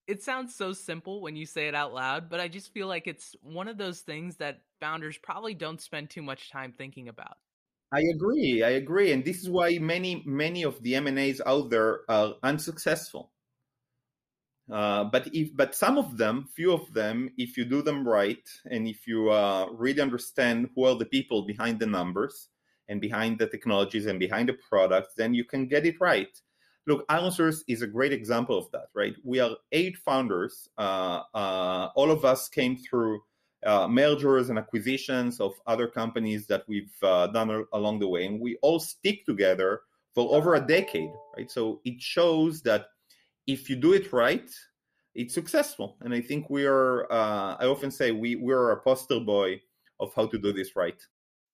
it 0.08 0.24
sounds 0.24 0.56
so 0.56 0.74
simple 0.74 1.22
when 1.22 1.36
you 1.36 1.46
say 1.46 1.68
it 1.68 1.76
out 1.76 1.94
loud, 1.94 2.30
but 2.30 2.40
I 2.40 2.48
just 2.48 2.74
feel 2.74 2.88
like 2.88 3.08
it's 3.08 3.36
one 3.42 3.68
of 3.68 3.78
those 3.78 4.00
things 4.02 4.38
that 4.38 4.62
founders 4.80 5.18
probably 5.18 5.54
don't 5.54 5.82
spend 5.82 6.10
too 6.10 6.22
much 6.22 6.50
time 6.50 6.74
thinking 6.78 7.10
about. 7.10 7.38
I 7.92 8.02
agree. 8.02 8.64
I 8.64 8.72
agree, 8.72 9.12
and 9.12 9.24
this 9.24 9.42
is 9.42 9.50
why 9.50 9.78
many 9.80 10.24
many 10.26 10.64
of 10.64 10.82
the 10.84 10.96
M 10.96 11.08
and 11.08 11.20
A's 11.20 11.42
out 11.46 11.70
there 11.70 12.02
are 12.10 12.36
unsuccessful. 12.44 13.32
Uh, 14.72 15.06
but 15.06 15.30
if 15.34 15.56
but 15.56 15.74
some 15.76 15.98
of 15.98 16.18
them, 16.18 16.46
few 16.54 16.74
of 16.74 16.94
them, 16.94 17.30
if 17.38 17.58
you 17.58 17.64
do 17.64 17.82
them 17.82 18.06
right, 18.08 18.46
and 18.70 18.88
if 18.88 19.08
you 19.08 19.30
uh, 19.30 19.68
really 19.72 20.02
understand 20.02 20.70
who 20.76 20.84
are 20.86 20.96
the 20.96 21.06
people 21.06 21.44
behind 21.44 21.80
the 21.80 21.86
numbers 21.86 22.50
and 22.90 23.00
behind 23.00 23.40
the 23.40 23.48
technologies 23.48 24.06
and 24.06 24.20
behind 24.20 24.50
the 24.50 24.58
products, 24.70 25.14
then 25.16 25.34
you 25.34 25.46
can 25.46 25.68
get 25.68 25.86
it 25.86 25.96
right. 26.02 26.42
Look, 26.88 27.08
ironSource 27.10 27.64
is 27.68 27.82
a 27.82 27.88
great 27.88 28.14
example 28.14 28.58
of 28.58 28.72
that, 28.72 28.88
right? 28.96 29.14
We 29.24 29.40
are 29.40 29.58
eight 29.72 29.98
founders. 29.98 30.70
Uh, 30.78 31.22
uh 31.36 31.90
all 31.96 32.10
of 32.10 32.24
us 32.26 32.50
came 32.50 32.78
through 32.78 33.22
uh, 33.66 33.88
mergers 33.88 34.50
and 34.50 34.58
acquisitions 34.58 35.40
of 35.40 35.54
other 35.68 35.88
companies 35.88 36.48
that 36.48 36.64
we've 36.68 36.96
uh, 37.04 37.28
done 37.28 37.66
along 37.74 38.00
the 38.00 38.08
way, 38.08 38.26
and 38.26 38.40
we 38.40 38.58
all 38.62 38.80
stick 38.80 39.26
together 39.26 39.82
for 40.16 40.34
over 40.36 40.56
a 40.56 40.62
decade, 40.62 41.12
right? 41.36 41.52
So 41.52 41.82
it 41.84 42.02
shows 42.02 42.62
that 42.64 42.88
if 43.46 43.70
you 43.70 43.76
do 43.76 43.94
it 43.94 44.14
right, 44.14 44.50
it's 45.16 45.34
successful. 45.34 45.98
And 46.02 46.14
I 46.14 46.22
think 46.22 46.50
we 46.50 46.66
are. 46.66 47.12
Uh, 47.12 47.58
I 47.60 47.66
often 47.66 47.92
say 47.92 48.12
we 48.12 48.36
we're 48.36 48.72
a 48.72 48.82
poster 48.82 49.20
boy 49.20 49.62
of 50.00 50.14
how 50.16 50.28
to 50.28 50.38
do 50.38 50.54
this 50.54 50.76
right. 50.76 51.02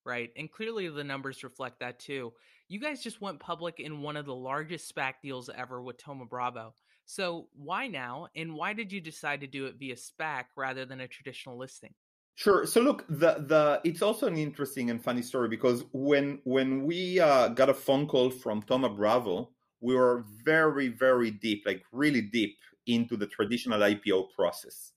Right, 0.06 0.32
and 0.36 0.52
clearly 0.52 0.90
the 0.90 1.04
numbers 1.04 1.44
reflect 1.44 1.80
that 1.80 1.98
too. 1.98 2.34
You 2.68 2.80
guys 2.80 3.04
just 3.04 3.22
went 3.22 3.40
public 3.40 3.80
in 3.80 4.02
one 4.02 4.18
of 4.18 4.26
the 4.26 4.36
largest 4.36 4.94
SPAC 4.94 5.16
deals 5.22 5.50
ever 5.56 5.82
with 5.82 6.00
Thoma 6.02 6.26
Bravo. 6.26 6.74
So 7.06 7.48
why 7.54 7.88
now, 7.88 8.28
and 8.36 8.56
why 8.56 8.74
did 8.74 8.92
you 8.92 9.02
decide 9.02 9.42
to 9.42 9.48
do 9.48 9.66
it 9.66 9.76
via 9.78 9.96
SPAC 9.96 10.46
rather 10.56 10.86
than 10.86 11.02
a 11.02 11.08
traditional 11.08 11.58
listing? 11.58 11.94
Sure. 12.36 12.66
So 12.66 12.82
look, 12.82 13.06
the 13.10 13.46
the 13.48 13.82
it's 13.84 14.02
also 14.02 14.26
an 14.26 14.38
interesting 14.38 14.90
and 14.90 15.04
funny 15.04 15.22
story 15.22 15.50
because 15.50 15.84
when 15.94 16.40
when 16.46 16.84
we 16.84 17.20
uh, 17.20 17.50
got 17.50 17.70
a 17.70 17.74
phone 17.74 18.08
call 18.08 18.32
from 18.32 18.62
Thoma 18.62 18.90
Bravo, 18.90 19.52
we 19.82 19.96
were 19.96 20.26
very 20.44 20.88
very 20.88 21.30
deep, 21.30 21.64
like 21.66 21.84
really 21.92 22.22
deep 22.22 22.58
into 22.88 23.18
the 23.18 23.28
traditional 23.28 23.80
IPO 23.80 24.32
process. 24.36 24.94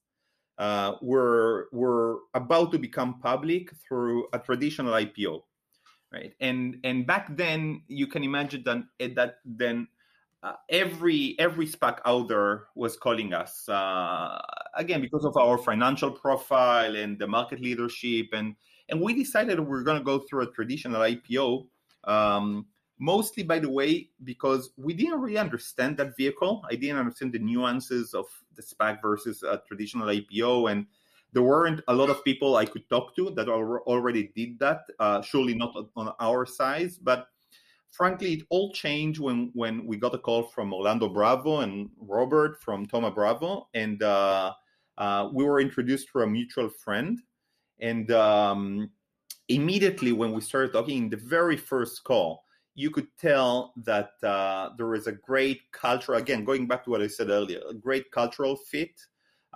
Uh, 0.57 0.93
we're 1.01 1.65
we're 1.71 2.15
about 2.33 2.71
to 2.71 2.79
become 2.79 3.19
public 3.19 3.71
through 3.87 4.27
a 4.33 4.39
traditional 4.39 4.93
IPO, 4.93 5.43
right? 6.11 6.33
And 6.39 6.77
and 6.83 7.05
back 7.05 7.35
then, 7.35 7.83
you 7.87 8.07
can 8.07 8.23
imagine 8.23 8.63
that 8.65 9.15
that 9.15 9.35
then 9.45 9.87
uh, 10.43 10.53
every 10.69 11.35
every 11.39 11.67
SPAC 11.67 11.99
out 12.05 12.27
there 12.27 12.65
was 12.75 12.95
calling 12.97 13.33
us 13.33 13.67
uh, 13.69 14.39
again 14.75 15.01
because 15.01 15.25
of 15.25 15.35
our 15.37 15.57
financial 15.57 16.11
profile 16.11 16.95
and 16.95 17.17
the 17.19 17.27
market 17.27 17.59
leadership, 17.59 18.27
and 18.33 18.55
and 18.89 19.01
we 19.01 19.13
decided 19.13 19.59
we 19.59 19.77
are 19.77 19.83
going 19.83 19.97
to 19.97 20.03
go 20.03 20.19
through 20.19 20.43
a 20.43 20.51
traditional 20.51 21.01
IPO. 21.01 21.67
Um, 22.03 22.67
mostly, 22.99 23.43
by 23.43 23.59
the 23.59 23.69
way, 23.69 24.09
because 24.23 24.71
we 24.77 24.93
didn't 24.93 25.19
really 25.19 25.37
understand 25.37 25.97
that 25.97 26.15
vehicle. 26.15 26.63
I 26.69 26.75
didn't 26.75 26.97
understand 26.97 27.33
the 27.33 27.39
nuances 27.39 28.13
of 28.13 28.25
the 28.55 28.61
SPAC 28.61 29.01
versus 29.01 29.43
a 29.43 29.61
traditional 29.67 30.07
IPO, 30.07 30.71
and 30.71 30.85
there 31.33 31.43
weren't 31.43 31.81
a 31.87 31.93
lot 31.93 32.09
of 32.09 32.23
people 32.23 32.55
I 32.55 32.65
could 32.65 32.87
talk 32.89 33.15
to 33.15 33.31
that 33.31 33.49
already 33.49 34.31
did 34.35 34.59
that. 34.59 34.81
Uh, 34.99 35.21
surely 35.21 35.53
not 35.53 35.75
on 35.95 36.13
our 36.19 36.45
size, 36.45 36.97
but 36.97 37.27
frankly, 37.89 38.33
it 38.33 38.43
all 38.49 38.71
changed 38.71 39.19
when 39.19 39.51
when 39.53 39.85
we 39.85 39.97
got 39.97 40.15
a 40.15 40.17
call 40.17 40.43
from 40.43 40.73
Orlando 40.73 41.09
Bravo 41.09 41.59
and 41.59 41.89
Robert 41.99 42.61
from 42.61 42.85
Thoma 42.85 43.11
Bravo, 43.11 43.67
and 43.73 44.01
uh, 44.03 44.53
uh, 44.97 45.29
we 45.33 45.43
were 45.43 45.59
introduced 45.59 46.09
to 46.13 46.19
a 46.19 46.27
mutual 46.27 46.69
friend. 46.69 47.19
And 47.79 48.09
um, 48.11 48.89
immediately, 49.49 50.11
when 50.11 50.31
we 50.31 50.41
started 50.41 50.73
talking 50.73 50.97
in 51.03 51.09
the 51.09 51.17
very 51.17 51.57
first 51.57 52.03
call, 52.03 52.43
you 52.73 52.89
could 52.89 53.07
tell 53.19 53.73
that 53.83 54.11
uh, 54.23 54.69
there 54.77 54.87
was 54.87 55.07
a 55.07 55.11
great 55.11 55.61
culture. 55.71 56.13
Again, 56.13 56.43
going 56.43 56.67
back 56.67 56.83
to 56.85 56.89
what 56.89 57.01
I 57.01 57.07
said 57.07 57.29
earlier, 57.29 57.61
a 57.69 57.73
great 57.73 58.11
cultural 58.11 58.55
fit. 58.55 58.91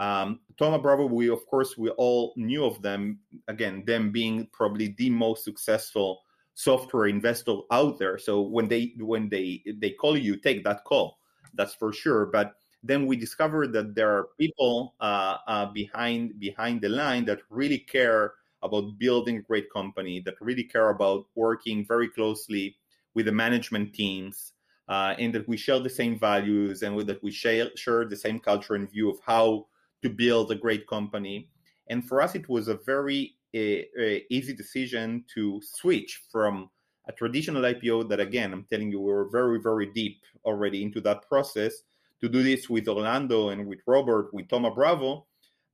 Um, 0.01 0.39
Thoma 0.57 0.79
Bravo, 0.79 1.05
we 1.05 1.29
of 1.29 1.45
course 1.45 1.77
we 1.77 1.91
all 1.91 2.33
knew 2.35 2.65
of 2.65 2.81
them. 2.81 3.19
Again, 3.47 3.83
them 3.85 4.11
being 4.11 4.47
probably 4.51 4.95
the 4.97 5.11
most 5.11 5.43
successful 5.43 6.23
software 6.55 7.05
investor 7.05 7.57
out 7.71 7.99
there. 7.99 8.17
So 8.17 8.41
when 8.41 8.67
they 8.67 8.93
when 8.97 9.29
they 9.29 9.61
they 9.77 9.91
call 9.91 10.17
you, 10.17 10.37
take 10.37 10.63
that 10.63 10.83
call. 10.85 11.19
That's 11.53 11.75
for 11.75 11.93
sure. 11.93 12.25
But 12.25 12.55
then 12.81 13.05
we 13.05 13.15
discovered 13.15 13.73
that 13.73 13.93
there 13.93 14.09
are 14.09 14.29
people 14.39 14.95
uh, 14.99 15.37
uh, 15.45 15.65
behind 15.67 16.39
behind 16.39 16.81
the 16.81 16.89
line 16.89 17.25
that 17.25 17.41
really 17.51 17.77
care 17.77 18.33
about 18.63 18.97
building 18.97 19.37
a 19.37 19.41
great 19.41 19.71
company, 19.71 20.19
that 20.21 20.41
really 20.41 20.63
care 20.63 20.89
about 20.89 21.27
working 21.35 21.85
very 21.85 22.09
closely 22.09 22.75
with 23.13 23.27
the 23.27 23.31
management 23.31 23.93
teams, 23.93 24.53
uh, 24.87 25.13
and 25.19 25.31
that 25.35 25.47
we 25.47 25.57
share 25.57 25.79
the 25.79 25.89
same 25.89 26.17
values 26.17 26.81
and 26.81 26.99
that 27.05 27.21
we 27.21 27.29
share, 27.29 27.69
share 27.75 28.05
the 28.05 28.15
same 28.15 28.39
culture 28.39 28.73
and 28.73 28.89
view 28.89 29.09
of 29.11 29.19
how 29.25 29.67
to 30.01 30.09
build 30.09 30.51
a 30.51 30.55
great 30.55 30.87
company. 30.87 31.49
And 31.89 32.07
for 32.07 32.21
us, 32.21 32.35
it 32.35 32.47
was 32.49 32.67
a 32.67 32.79
very 32.85 33.35
a, 33.53 33.87
a 33.99 34.25
easy 34.29 34.53
decision 34.53 35.25
to 35.33 35.61
switch 35.63 36.23
from 36.31 36.69
a 37.07 37.11
traditional 37.11 37.63
IPO 37.63 38.07
that, 38.09 38.19
again, 38.19 38.53
I'm 38.53 38.65
telling 38.69 38.91
you, 38.91 39.01
we 39.01 39.11
were 39.11 39.29
very, 39.29 39.59
very 39.59 39.87
deep 39.87 40.21
already 40.45 40.83
into 40.83 41.01
that 41.01 41.27
process 41.27 41.73
to 42.21 42.29
do 42.29 42.43
this 42.43 42.69
with 42.69 42.87
Orlando 42.87 43.49
and 43.49 43.65
with 43.65 43.79
Robert, 43.87 44.33
with 44.33 44.47
Thoma 44.49 44.71
Bravo, 44.73 45.25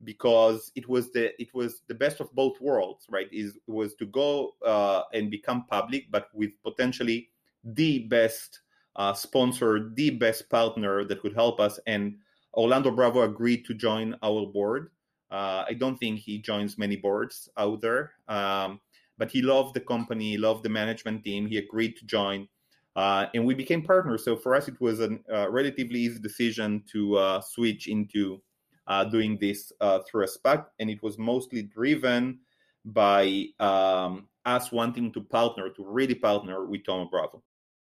because 0.04 0.72
it 0.74 0.88
was 0.88 1.12
the 1.12 1.40
it 1.40 1.52
was 1.54 1.82
the 1.88 1.94
best 1.94 2.20
of 2.20 2.32
both 2.34 2.60
worlds, 2.60 3.06
right? 3.10 3.28
Is 3.32 3.58
was 3.66 3.94
to 3.96 4.06
go 4.06 4.54
uh, 4.64 5.02
and 5.12 5.30
become 5.30 5.66
public, 5.66 6.10
but 6.10 6.28
with 6.32 6.50
potentially 6.62 7.28
the 7.64 8.00
best 8.00 8.60
uh, 8.96 9.12
sponsor, 9.12 9.90
the 9.94 10.10
best 10.10 10.48
partner 10.48 11.04
that 11.04 11.20
could 11.20 11.34
help 11.34 11.60
us. 11.60 11.78
And 11.86 12.16
Orlando 12.58 12.90
Bravo 12.90 13.22
agreed 13.22 13.64
to 13.66 13.74
join 13.74 14.16
our 14.20 14.44
board. 14.44 14.90
Uh, 15.30 15.64
I 15.68 15.74
don't 15.74 15.96
think 15.96 16.18
he 16.18 16.38
joins 16.38 16.76
many 16.76 16.96
boards 16.96 17.48
out 17.56 17.80
there, 17.80 18.12
um, 18.26 18.80
but 19.16 19.30
he 19.30 19.42
loved 19.42 19.74
the 19.74 19.80
company, 19.80 20.32
he 20.32 20.38
loved 20.38 20.64
the 20.64 20.68
management 20.68 21.22
team. 21.22 21.46
He 21.46 21.58
agreed 21.58 21.96
to 21.98 22.04
join, 22.04 22.48
uh, 22.96 23.26
and 23.32 23.46
we 23.46 23.54
became 23.54 23.82
partners. 23.82 24.24
So 24.24 24.34
for 24.34 24.56
us, 24.56 24.66
it 24.66 24.80
was 24.80 24.98
a 24.98 25.18
uh, 25.32 25.48
relatively 25.50 26.00
easy 26.00 26.18
decision 26.18 26.82
to 26.92 27.16
uh, 27.16 27.40
switch 27.40 27.86
into 27.86 28.42
uh, 28.88 29.04
doing 29.04 29.38
this 29.40 29.72
uh, 29.80 30.00
through 30.00 30.24
a 30.24 30.28
SPAC, 30.28 30.64
and 30.80 30.90
it 30.90 31.00
was 31.00 31.16
mostly 31.16 31.62
driven 31.62 32.40
by 32.84 33.44
um, 33.60 34.26
us 34.46 34.72
wanting 34.72 35.12
to 35.12 35.20
partner, 35.20 35.68
to 35.68 35.84
really 35.84 36.14
partner 36.14 36.64
with 36.64 36.84
Thoma 36.84 37.08
Bravo. 37.08 37.40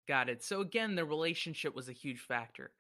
Got 0.10 0.27
it. 0.27 0.43
So 0.43 0.60
again, 0.60 0.95
the 0.95 1.06
relationship 1.06 1.73
was 1.73 1.88
a 1.88 1.93
huge 1.93 2.19
factor. 2.19 2.71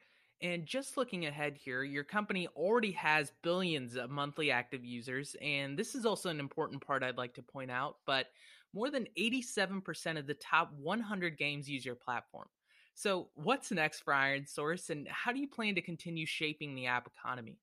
And 0.41 0.65
just 0.65 0.97
looking 0.97 1.25
ahead 1.25 1.57
here, 1.57 1.83
your 1.83 2.03
company 2.03 2.47
already 2.55 2.91
has 2.91 3.31
billions 3.41 3.95
of 3.95 4.09
monthly 4.09 4.51
active 4.51 4.85
users. 4.85 5.35
And 5.41 5.77
this 5.77 5.95
is 5.95 6.05
also 6.05 6.29
an 6.29 6.39
important 6.39 6.85
part 6.85 7.03
I'd 7.03 7.17
like 7.17 7.33
to 7.35 7.41
point 7.41 7.71
out. 7.71 7.97
But 8.05 8.27
more 8.73 8.91
than 8.91 9.07
87% 9.17 10.19
of 10.19 10.27
the 10.27 10.35
top 10.35 10.71
100 10.73 11.37
games 11.37 11.69
use 11.69 11.85
your 11.85 11.95
platform. 11.95 12.47
So, 12.93 13.29
what's 13.35 13.71
next 13.71 14.01
for 14.01 14.13
Iron 14.13 14.47
Source, 14.47 14.89
and 14.89 15.07
how 15.07 15.31
do 15.31 15.39
you 15.39 15.47
plan 15.47 15.75
to 15.75 15.81
continue 15.81 16.25
shaping 16.25 16.73
the 16.73 16.87
app 16.87 17.07
economy? 17.07 17.59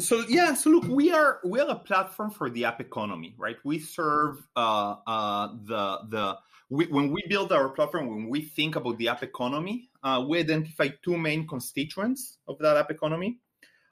So 0.00 0.24
yeah, 0.26 0.54
so 0.54 0.70
look, 0.70 0.84
we 0.84 1.12
are 1.12 1.38
we 1.44 1.60
are 1.60 1.68
a 1.68 1.76
platform 1.76 2.30
for 2.30 2.50
the 2.50 2.64
app 2.64 2.80
economy, 2.80 3.34
right? 3.38 3.56
We 3.62 3.78
serve 3.78 4.44
uh, 4.56 4.96
uh, 5.06 5.48
the 5.64 5.98
the 6.08 6.38
we, 6.72 6.86
when 6.86 7.12
we 7.12 7.22
build 7.28 7.52
our 7.52 7.68
platform, 7.68 8.08
when 8.08 8.30
we 8.30 8.40
think 8.40 8.76
about 8.76 8.96
the 8.96 9.06
app 9.06 9.22
economy, 9.22 9.90
uh, 10.02 10.24
we 10.26 10.38
identify 10.38 10.88
two 11.04 11.18
main 11.18 11.46
constituents 11.46 12.38
of 12.48 12.58
that 12.60 12.78
app 12.78 12.90
economy. 12.90 13.38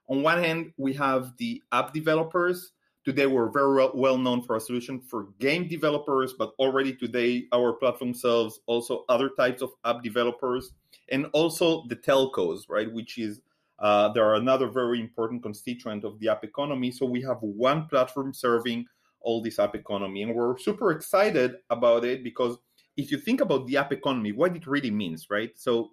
On 0.08 0.22
one 0.22 0.42
hand, 0.42 0.72
we 0.78 0.94
have 0.94 1.36
the 1.36 1.62
app 1.72 1.92
developers. 1.92 2.72
Today, 3.04 3.26
we're 3.26 3.50
very 3.50 3.86
well 3.92 4.16
known 4.16 4.40
for 4.40 4.56
a 4.56 4.60
solution 4.60 4.98
for 4.98 5.28
game 5.38 5.68
developers, 5.68 6.32
but 6.32 6.54
already 6.58 6.94
today, 6.94 7.44
our 7.52 7.74
platform 7.74 8.14
serves 8.14 8.60
also 8.64 9.04
other 9.10 9.28
types 9.28 9.60
of 9.60 9.72
app 9.84 10.02
developers 10.02 10.72
and 11.10 11.26
also 11.34 11.84
the 11.88 11.96
telcos, 11.96 12.62
right? 12.70 12.90
Which 12.90 13.18
is 13.18 13.42
uh, 13.78 14.08
there 14.14 14.24
are 14.24 14.36
another 14.36 14.68
very 14.68 15.00
important 15.00 15.42
constituent 15.42 16.02
of 16.02 16.18
the 16.18 16.30
app 16.30 16.44
economy. 16.44 16.92
So 16.92 17.04
we 17.04 17.20
have 17.22 17.42
one 17.42 17.88
platform 17.88 18.32
serving 18.32 18.86
all 19.20 19.42
this 19.42 19.58
app 19.58 19.74
economy, 19.74 20.22
and 20.22 20.34
we're 20.34 20.56
super 20.56 20.92
excited 20.92 21.56
about 21.68 22.06
it 22.06 22.24
because 22.24 22.56
if 22.96 23.10
you 23.10 23.18
think 23.18 23.40
about 23.40 23.66
the 23.66 23.76
app 23.76 23.92
economy, 23.92 24.32
what 24.32 24.56
it 24.56 24.66
really 24.66 24.90
means, 24.90 25.28
right? 25.30 25.50
So 25.56 25.90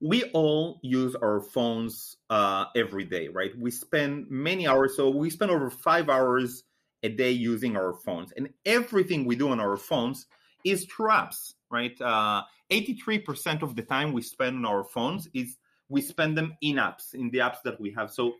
we 0.00 0.24
all 0.32 0.80
use 0.82 1.14
our 1.16 1.40
phones 1.40 2.16
uh, 2.30 2.66
every 2.74 3.04
day, 3.04 3.28
right? 3.28 3.56
We 3.58 3.70
spend 3.70 4.30
many 4.30 4.66
hours. 4.66 4.96
So 4.96 5.10
we 5.10 5.28
spend 5.30 5.50
over 5.50 5.70
five 5.70 6.08
hours 6.08 6.64
a 7.02 7.08
day 7.08 7.30
using 7.30 7.76
our 7.76 7.94
phones, 7.94 8.32
and 8.32 8.48
everything 8.66 9.24
we 9.24 9.36
do 9.36 9.50
on 9.50 9.60
our 9.60 9.76
phones 9.76 10.26
is 10.64 10.84
through 10.84 11.08
apps, 11.08 11.54
right? 11.70 11.98
Uh, 12.00 12.42
83% 12.70 13.62
of 13.62 13.74
the 13.74 13.82
time 13.82 14.12
we 14.12 14.22
spend 14.22 14.56
on 14.56 14.66
our 14.66 14.84
phones 14.84 15.28
is 15.34 15.58
we 15.88 16.00
spend 16.00 16.36
them 16.36 16.54
in 16.60 16.76
apps, 16.76 17.14
in 17.14 17.30
the 17.30 17.38
apps 17.38 17.62
that 17.64 17.80
we 17.80 17.90
have. 17.92 18.10
So, 18.10 18.34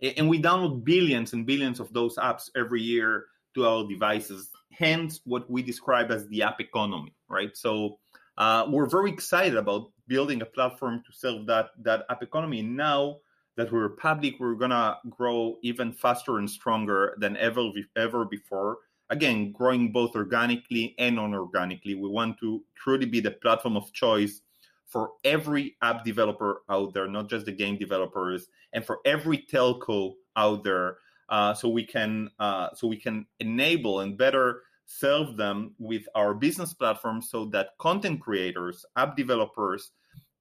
and 0.00 0.28
we 0.28 0.40
download 0.40 0.84
billions 0.84 1.32
and 1.32 1.46
billions 1.46 1.80
of 1.80 1.92
those 1.92 2.16
apps 2.16 2.50
every 2.54 2.82
year 2.82 3.26
to 3.54 3.66
our 3.66 3.86
devices. 3.88 4.50
Hence, 4.72 5.20
what 5.24 5.50
we 5.50 5.62
describe 5.62 6.10
as 6.10 6.26
the 6.28 6.42
app 6.42 6.60
economy, 6.60 7.14
right? 7.28 7.56
So 7.56 7.98
uh, 8.38 8.66
we're 8.68 8.86
very 8.86 9.10
excited 9.10 9.56
about 9.56 9.90
building 10.08 10.42
a 10.42 10.46
platform 10.46 11.02
to 11.06 11.12
serve 11.12 11.46
that 11.46 11.70
that 11.82 12.04
app 12.10 12.22
economy. 12.22 12.62
Now 12.62 13.18
that 13.56 13.70
we're 13.70 13.90
public, 13.90 14.34
we're 14.40 14.54
gonna 14.54 14.98
grow 15.10 15.58
even 15.62 15.92
faster 15.92 16.38
and 16.38 16.48
stronger 16.48 17.14
than 17.18 17.36
ever 17.36 17.70
ever 17.96 18.24
before. 18.24 18.78
Again, 19.10 19.52
growing 19.52 19.92
both 19.92 20.16
organically 20.16 20.94
and 20.98 21.16
non-organically. 21.16 21.94
We 21.96 22.08
want 22.08 22.38
to 22.40 22.64
truly 22.74 23.04
be 23.04 23.20
the 23.20 23.32
platform 23.32 23.76
of 23.76 23.92
choice 23.92 24.40
for 24.86 25.12
every 25.24 25.76
app 25.82 26.04
developer 26.04 26.62
out 26.70 26.94
there, 26.94 27.08
not 27.08 27.28
just 27.28 27.46
the 27.46 27.52
game 27.52 27.76
developers, 27.76 28.46
and 28.72 28.84
for 28.84 29.00
every 29.04 29.38
telco 29.38 30.14
out 30.36 30.64
there, 30.64 30.96
uh, 31.32 31.54
so 31.54 31.66
we 31.66 31.82
can 31.82 32.30
uh, 32.38 32.68
so 32.74 32.86
we 32.86 32.96
can 32.96 33.26
enable 33.40 34.00
and 34.00 34.18
better 34.18 34.62
serve 34.84 35.36
them 35.38 35.74
with 35.78 36.02
our 36.14 36.34
business 36.34 36.74
platform, 36.74 37.22
so 37.22 37.46
that 37.46 37.70
content 37.78 38.20
creators, 38.20 38.84
app 38.96 39.16
developers, 39.16 39.92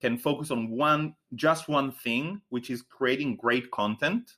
can 0.02 0.18
focus 0.18 0.52
on 0.52 0.70
one 0.70 1.16
just 1.36 1.70
one 1.70 1.94
thing, 1.94 2.42
which 2.50 2.70
is 2.70 2.82
creating 2.82 3.38
great 3.38 3.72
content, 3.72 4.34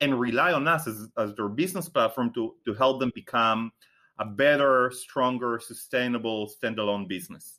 and 0.00 0.20
rely 0.20 0.52
on 0.52 0.68
us 0.68 0.86
as, 0.86 1.08
as 1.18 1.34
their 1.34 1.48
business 1.48 1.88
platform 1.88 2.32
to 2.32 2.54
to 2.64 2.72
help 2.74 3.00
them 3.00 3.10
become 3.12 3.72
a 4.20 4.24
better, 4.24 4.92
stronger, 4.94 5.58
sustainable 5.58 6.48
standalone 6.48 7.08
business. 7.08 7.58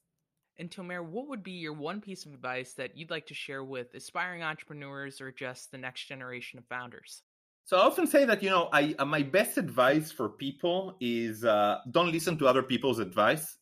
And 0.58 0.69
Tomer, 0.69 1.04
what 1.04 1.28
would 1.28 1.43
be 1.43 1.54
your 1.54 1.73
one 1.73 1.99
piece 2.02 2.25
of 2.25 2.34
advice 2.34 2.73
that 2.73 2.95
you'd 2.97 3.10
like 3.10 3.28
to 3.28 3.34
share 3.34 3.63
with 3.63 3.93
aspiring 3.95 4.43
entrepreneurs 4.43 5.19
or 5.21 5.32
just 5.32 5.71
the 5.71 5.78
next 5.78 6.06
generation 6.06 6.60
of 6.60 6.65
founders? 6.67 7.23
So 7.69 7.77
I 7.77 7.82
often 7.82 8.08
say 8.08 8.25
that 8.25 8.41
you 8.41 8.49
know, 8.49 8.67
I 8.73 8.95
uh, 8.97 9.05
my 9.05 9.21
best 9.21 9.60
advice 9.60 10.10
for 10.10 10.27
people 10.27 10.97
is 10.99 11.45
uh, 11.45 11.77
don't 11.91 12.12
listen 12.12 12.36
to 12.39 12.47
other 12.47 12.63
people's 12.63 12.97
advice. 12.97 13.58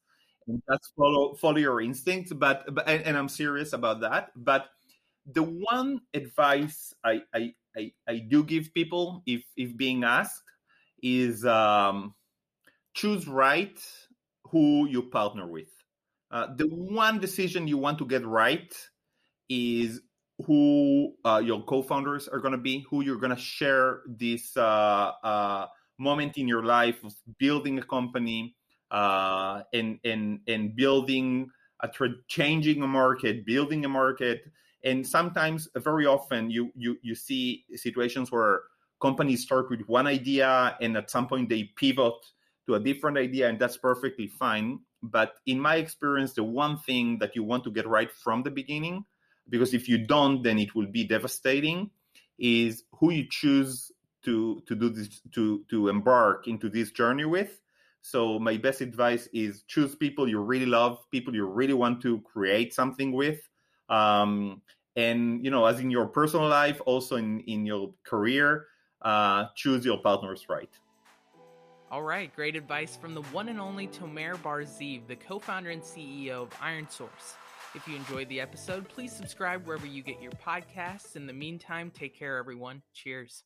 And 0.47 0.63
that's 0.65 0.93
follow 0.95 1.33
follow 1.33 1.57
your 1.57 1.81
instincts. 1.81 2.31
But, 2.31 2.73
but 2.73 2.87
and, 2.87 3.03
and, 3.03 3.17
I'm 3.17 3.27
serious 3.27 3.73
about 3.73 3.99
that. 3.99 4.29
But 4.37 4.69
the 5.25 5.43
one 5.43 5.99
advice 6.13 6.93
I 7.03 7.19
I, 7.33 7.53
I, 7.75 7.91
I 8.07 8.19
do 8.19 8.45
give 8.45 8.73
people, 8.73 9.23
if 9.25 9.43
if 9.57 9.75
being 9.75 10.05
asked, 10.05 10.51
is 11.03 11.43
um, 11.43 12.15
choose 12.93 13.27
right 13.27 13.77
who 14.45 14.87
you 14.87 15.03
partner 15.03 15.47
with. 15.47 15.67
Uh, 16.31 16.47
the 16.55 16.67
one 16.69 17.19
decision 17.19 17.67
you 17.67 17.77
want 17.77 17.97
to 17.97 18.05
get 18.05 18.25
right 18.25 18.73
is 19.49 19.99
who 20.45 21.13
uh, 21.25 21.41
your 21.43 21.63
co-founders 21.63 22.27
are 22.27 22.39
going 22.39 22.51
to 22.51 22.57
be, 22.59 22.85
who 22.89 23.03
you're 23.03 23.17
going 23.17 23.35
to 23.35 23.41
share 23.41 24.01
this 24.07 24.55
uh, 24.55 25.11
uh, 25.23 25.67
moment 25.97 26.37
in 26.37 26.47
your 26.47 26.63
life 26.63 27.03
of 27.03 27.15
building 27.39 27.79
a 27.79 27.83
company 27.83 28.55
uh, 28.91 29.61
and 29.73 29.99
and 30.03 30.39
and 30.47 30.75
building 30.75 31.49
a 31.81 31.87
tra- 31.87 32.21
changing 32.27 32.81
a 32.83 32.87
market, 32.87 33.45
building 33.45 33.85
a 33.85 33.89
market, 33.89 34.41
and 34.83 35.05
sometimes 35.05 35.67
very 35.77 36.05
often 36.05 36.49
you 36.49 36.71
you 36.75 36.97
you 37.01 37.15
see 37.15 37.65
situations 37.75 38.31
where 38.31 38.61
companies 39.01 39.43
start 39.43 39.69
with 39.69 39.81
one 39.81 40.07
idea 40.07 40.75
and 40.81 40.97
at 40.97 41.09
some 41.09 41.27
point 41.27 41.49
they 41.49 41.63
pivot 41.77 42.13
to 42.67 42.75
a 42.75 42.79
different 42.79 43.17
idea, 43.17 43.49
and 43.49 43.59
that's 43.59 43.77
perfectly 43.77 44.27
fine. 44.27 44.79
But 45.01 45.35
in 45.45 45.59
my 45.59 45.75
experience, 45.75 46.33
the 46.33 46.43
one 46.43 46.77
thing 46.77 47.17
that 47.19 47.35
you 47.35 47.43
want 47.43 47.63
to 47.63 47.71
get 47.71 47.87
right 47.87 48.11
from 48.11 48.43
the 48.43 48.51
beginning, 48.51 49.05
because 49.49 49.73
if 49.73 49.87
you 49.87 49.97
don't, 49.97 50.43
then 50.43 50.59
it 50.59 50.75
will 50.75 50.87
be 50.87 51.03
devastating, 51.03 51.89
is 52.37 52.83
who 52.93 53.11
you 53.11 53.25
choose 53.29 53.91
to 54.23 54.61
to 54.67 54.75
do 54.75 54.89
this 54.89 55.21
to 55.33 55.63
to 55.69 55.89
embark 55.89 56.47
into 56.47 56.69
this 56.69 56.91
journey 56.91 57.25
with. 57.25 57.61
So 58.01 58.39
my 58.39 58.57
best 58.57 58.81
advice 58.81 59.27
is 59.33 59.63
choose 59.67 59.95
people 59.95 60.29
you 60.29 60.39
really 60.39 60.65
love, 60.65 60.99
people 61.11 61.35
you 61.35 61.45
really 61.45 61.73
want 61.73 62.01
to 62.03 62.21
create 62.21 62.73
something 62.73 63.11
with. 63.11 63.39
Um, 63.89 64.61
and 64.95 65.43
you 65.43 65.51
know, 65.51 65.65
as 65.65 65.79
in 65.79 65.91
your 65.91 66.07
personal 66.07 66.47
life, 66.47 66.81
also 66.85 67.15
in 67.15 67.41
in 67.41 67.65
your 67.65 67.93
career, 68.03 68.67
uh, 69.01 69.45
choose 69.55 69.85
your 69.85 69.99
partners 69.99 70.45
right. 70.49 70.69
All 71.89 72.03
right, 72.03 72.35
great 72.35 72.57
advice 72.57 72.97
from 72.97 73.13
the 73.13 73.21
one 73.31 73.47
and 73.47 73.61
only 73.61 73.87
Tomer 73.87 74.41
Bar-Zeev, 74.43 75.07
the 75.07 75.15
co 75.15 75.39
founder 75.39 75.69
and 75.69 75.81
CEO 75.81 76.43
of 76.43 76.49
ironSource. 76.59 77.35
If 77.77 77.87
you 77.87 77.95
enjoyed 77.95 78.27
the 78.29 78.41
episode, 78.41 78.89
please 78.89 79.11
subscribe 79.11 79.67
wherever 79.67 79.85
you 79.85 80.01
get 80.01 80.19
your 80.19 80.31
podcasts. 80.31 81.15
In 81.15 81.27
the 81.27 81.33
meantime, 81.33 81.91
take 81.93 82.17
care, 82.17 82.37
everyone. 82.37 82.81
Cheers. 82.91 83.43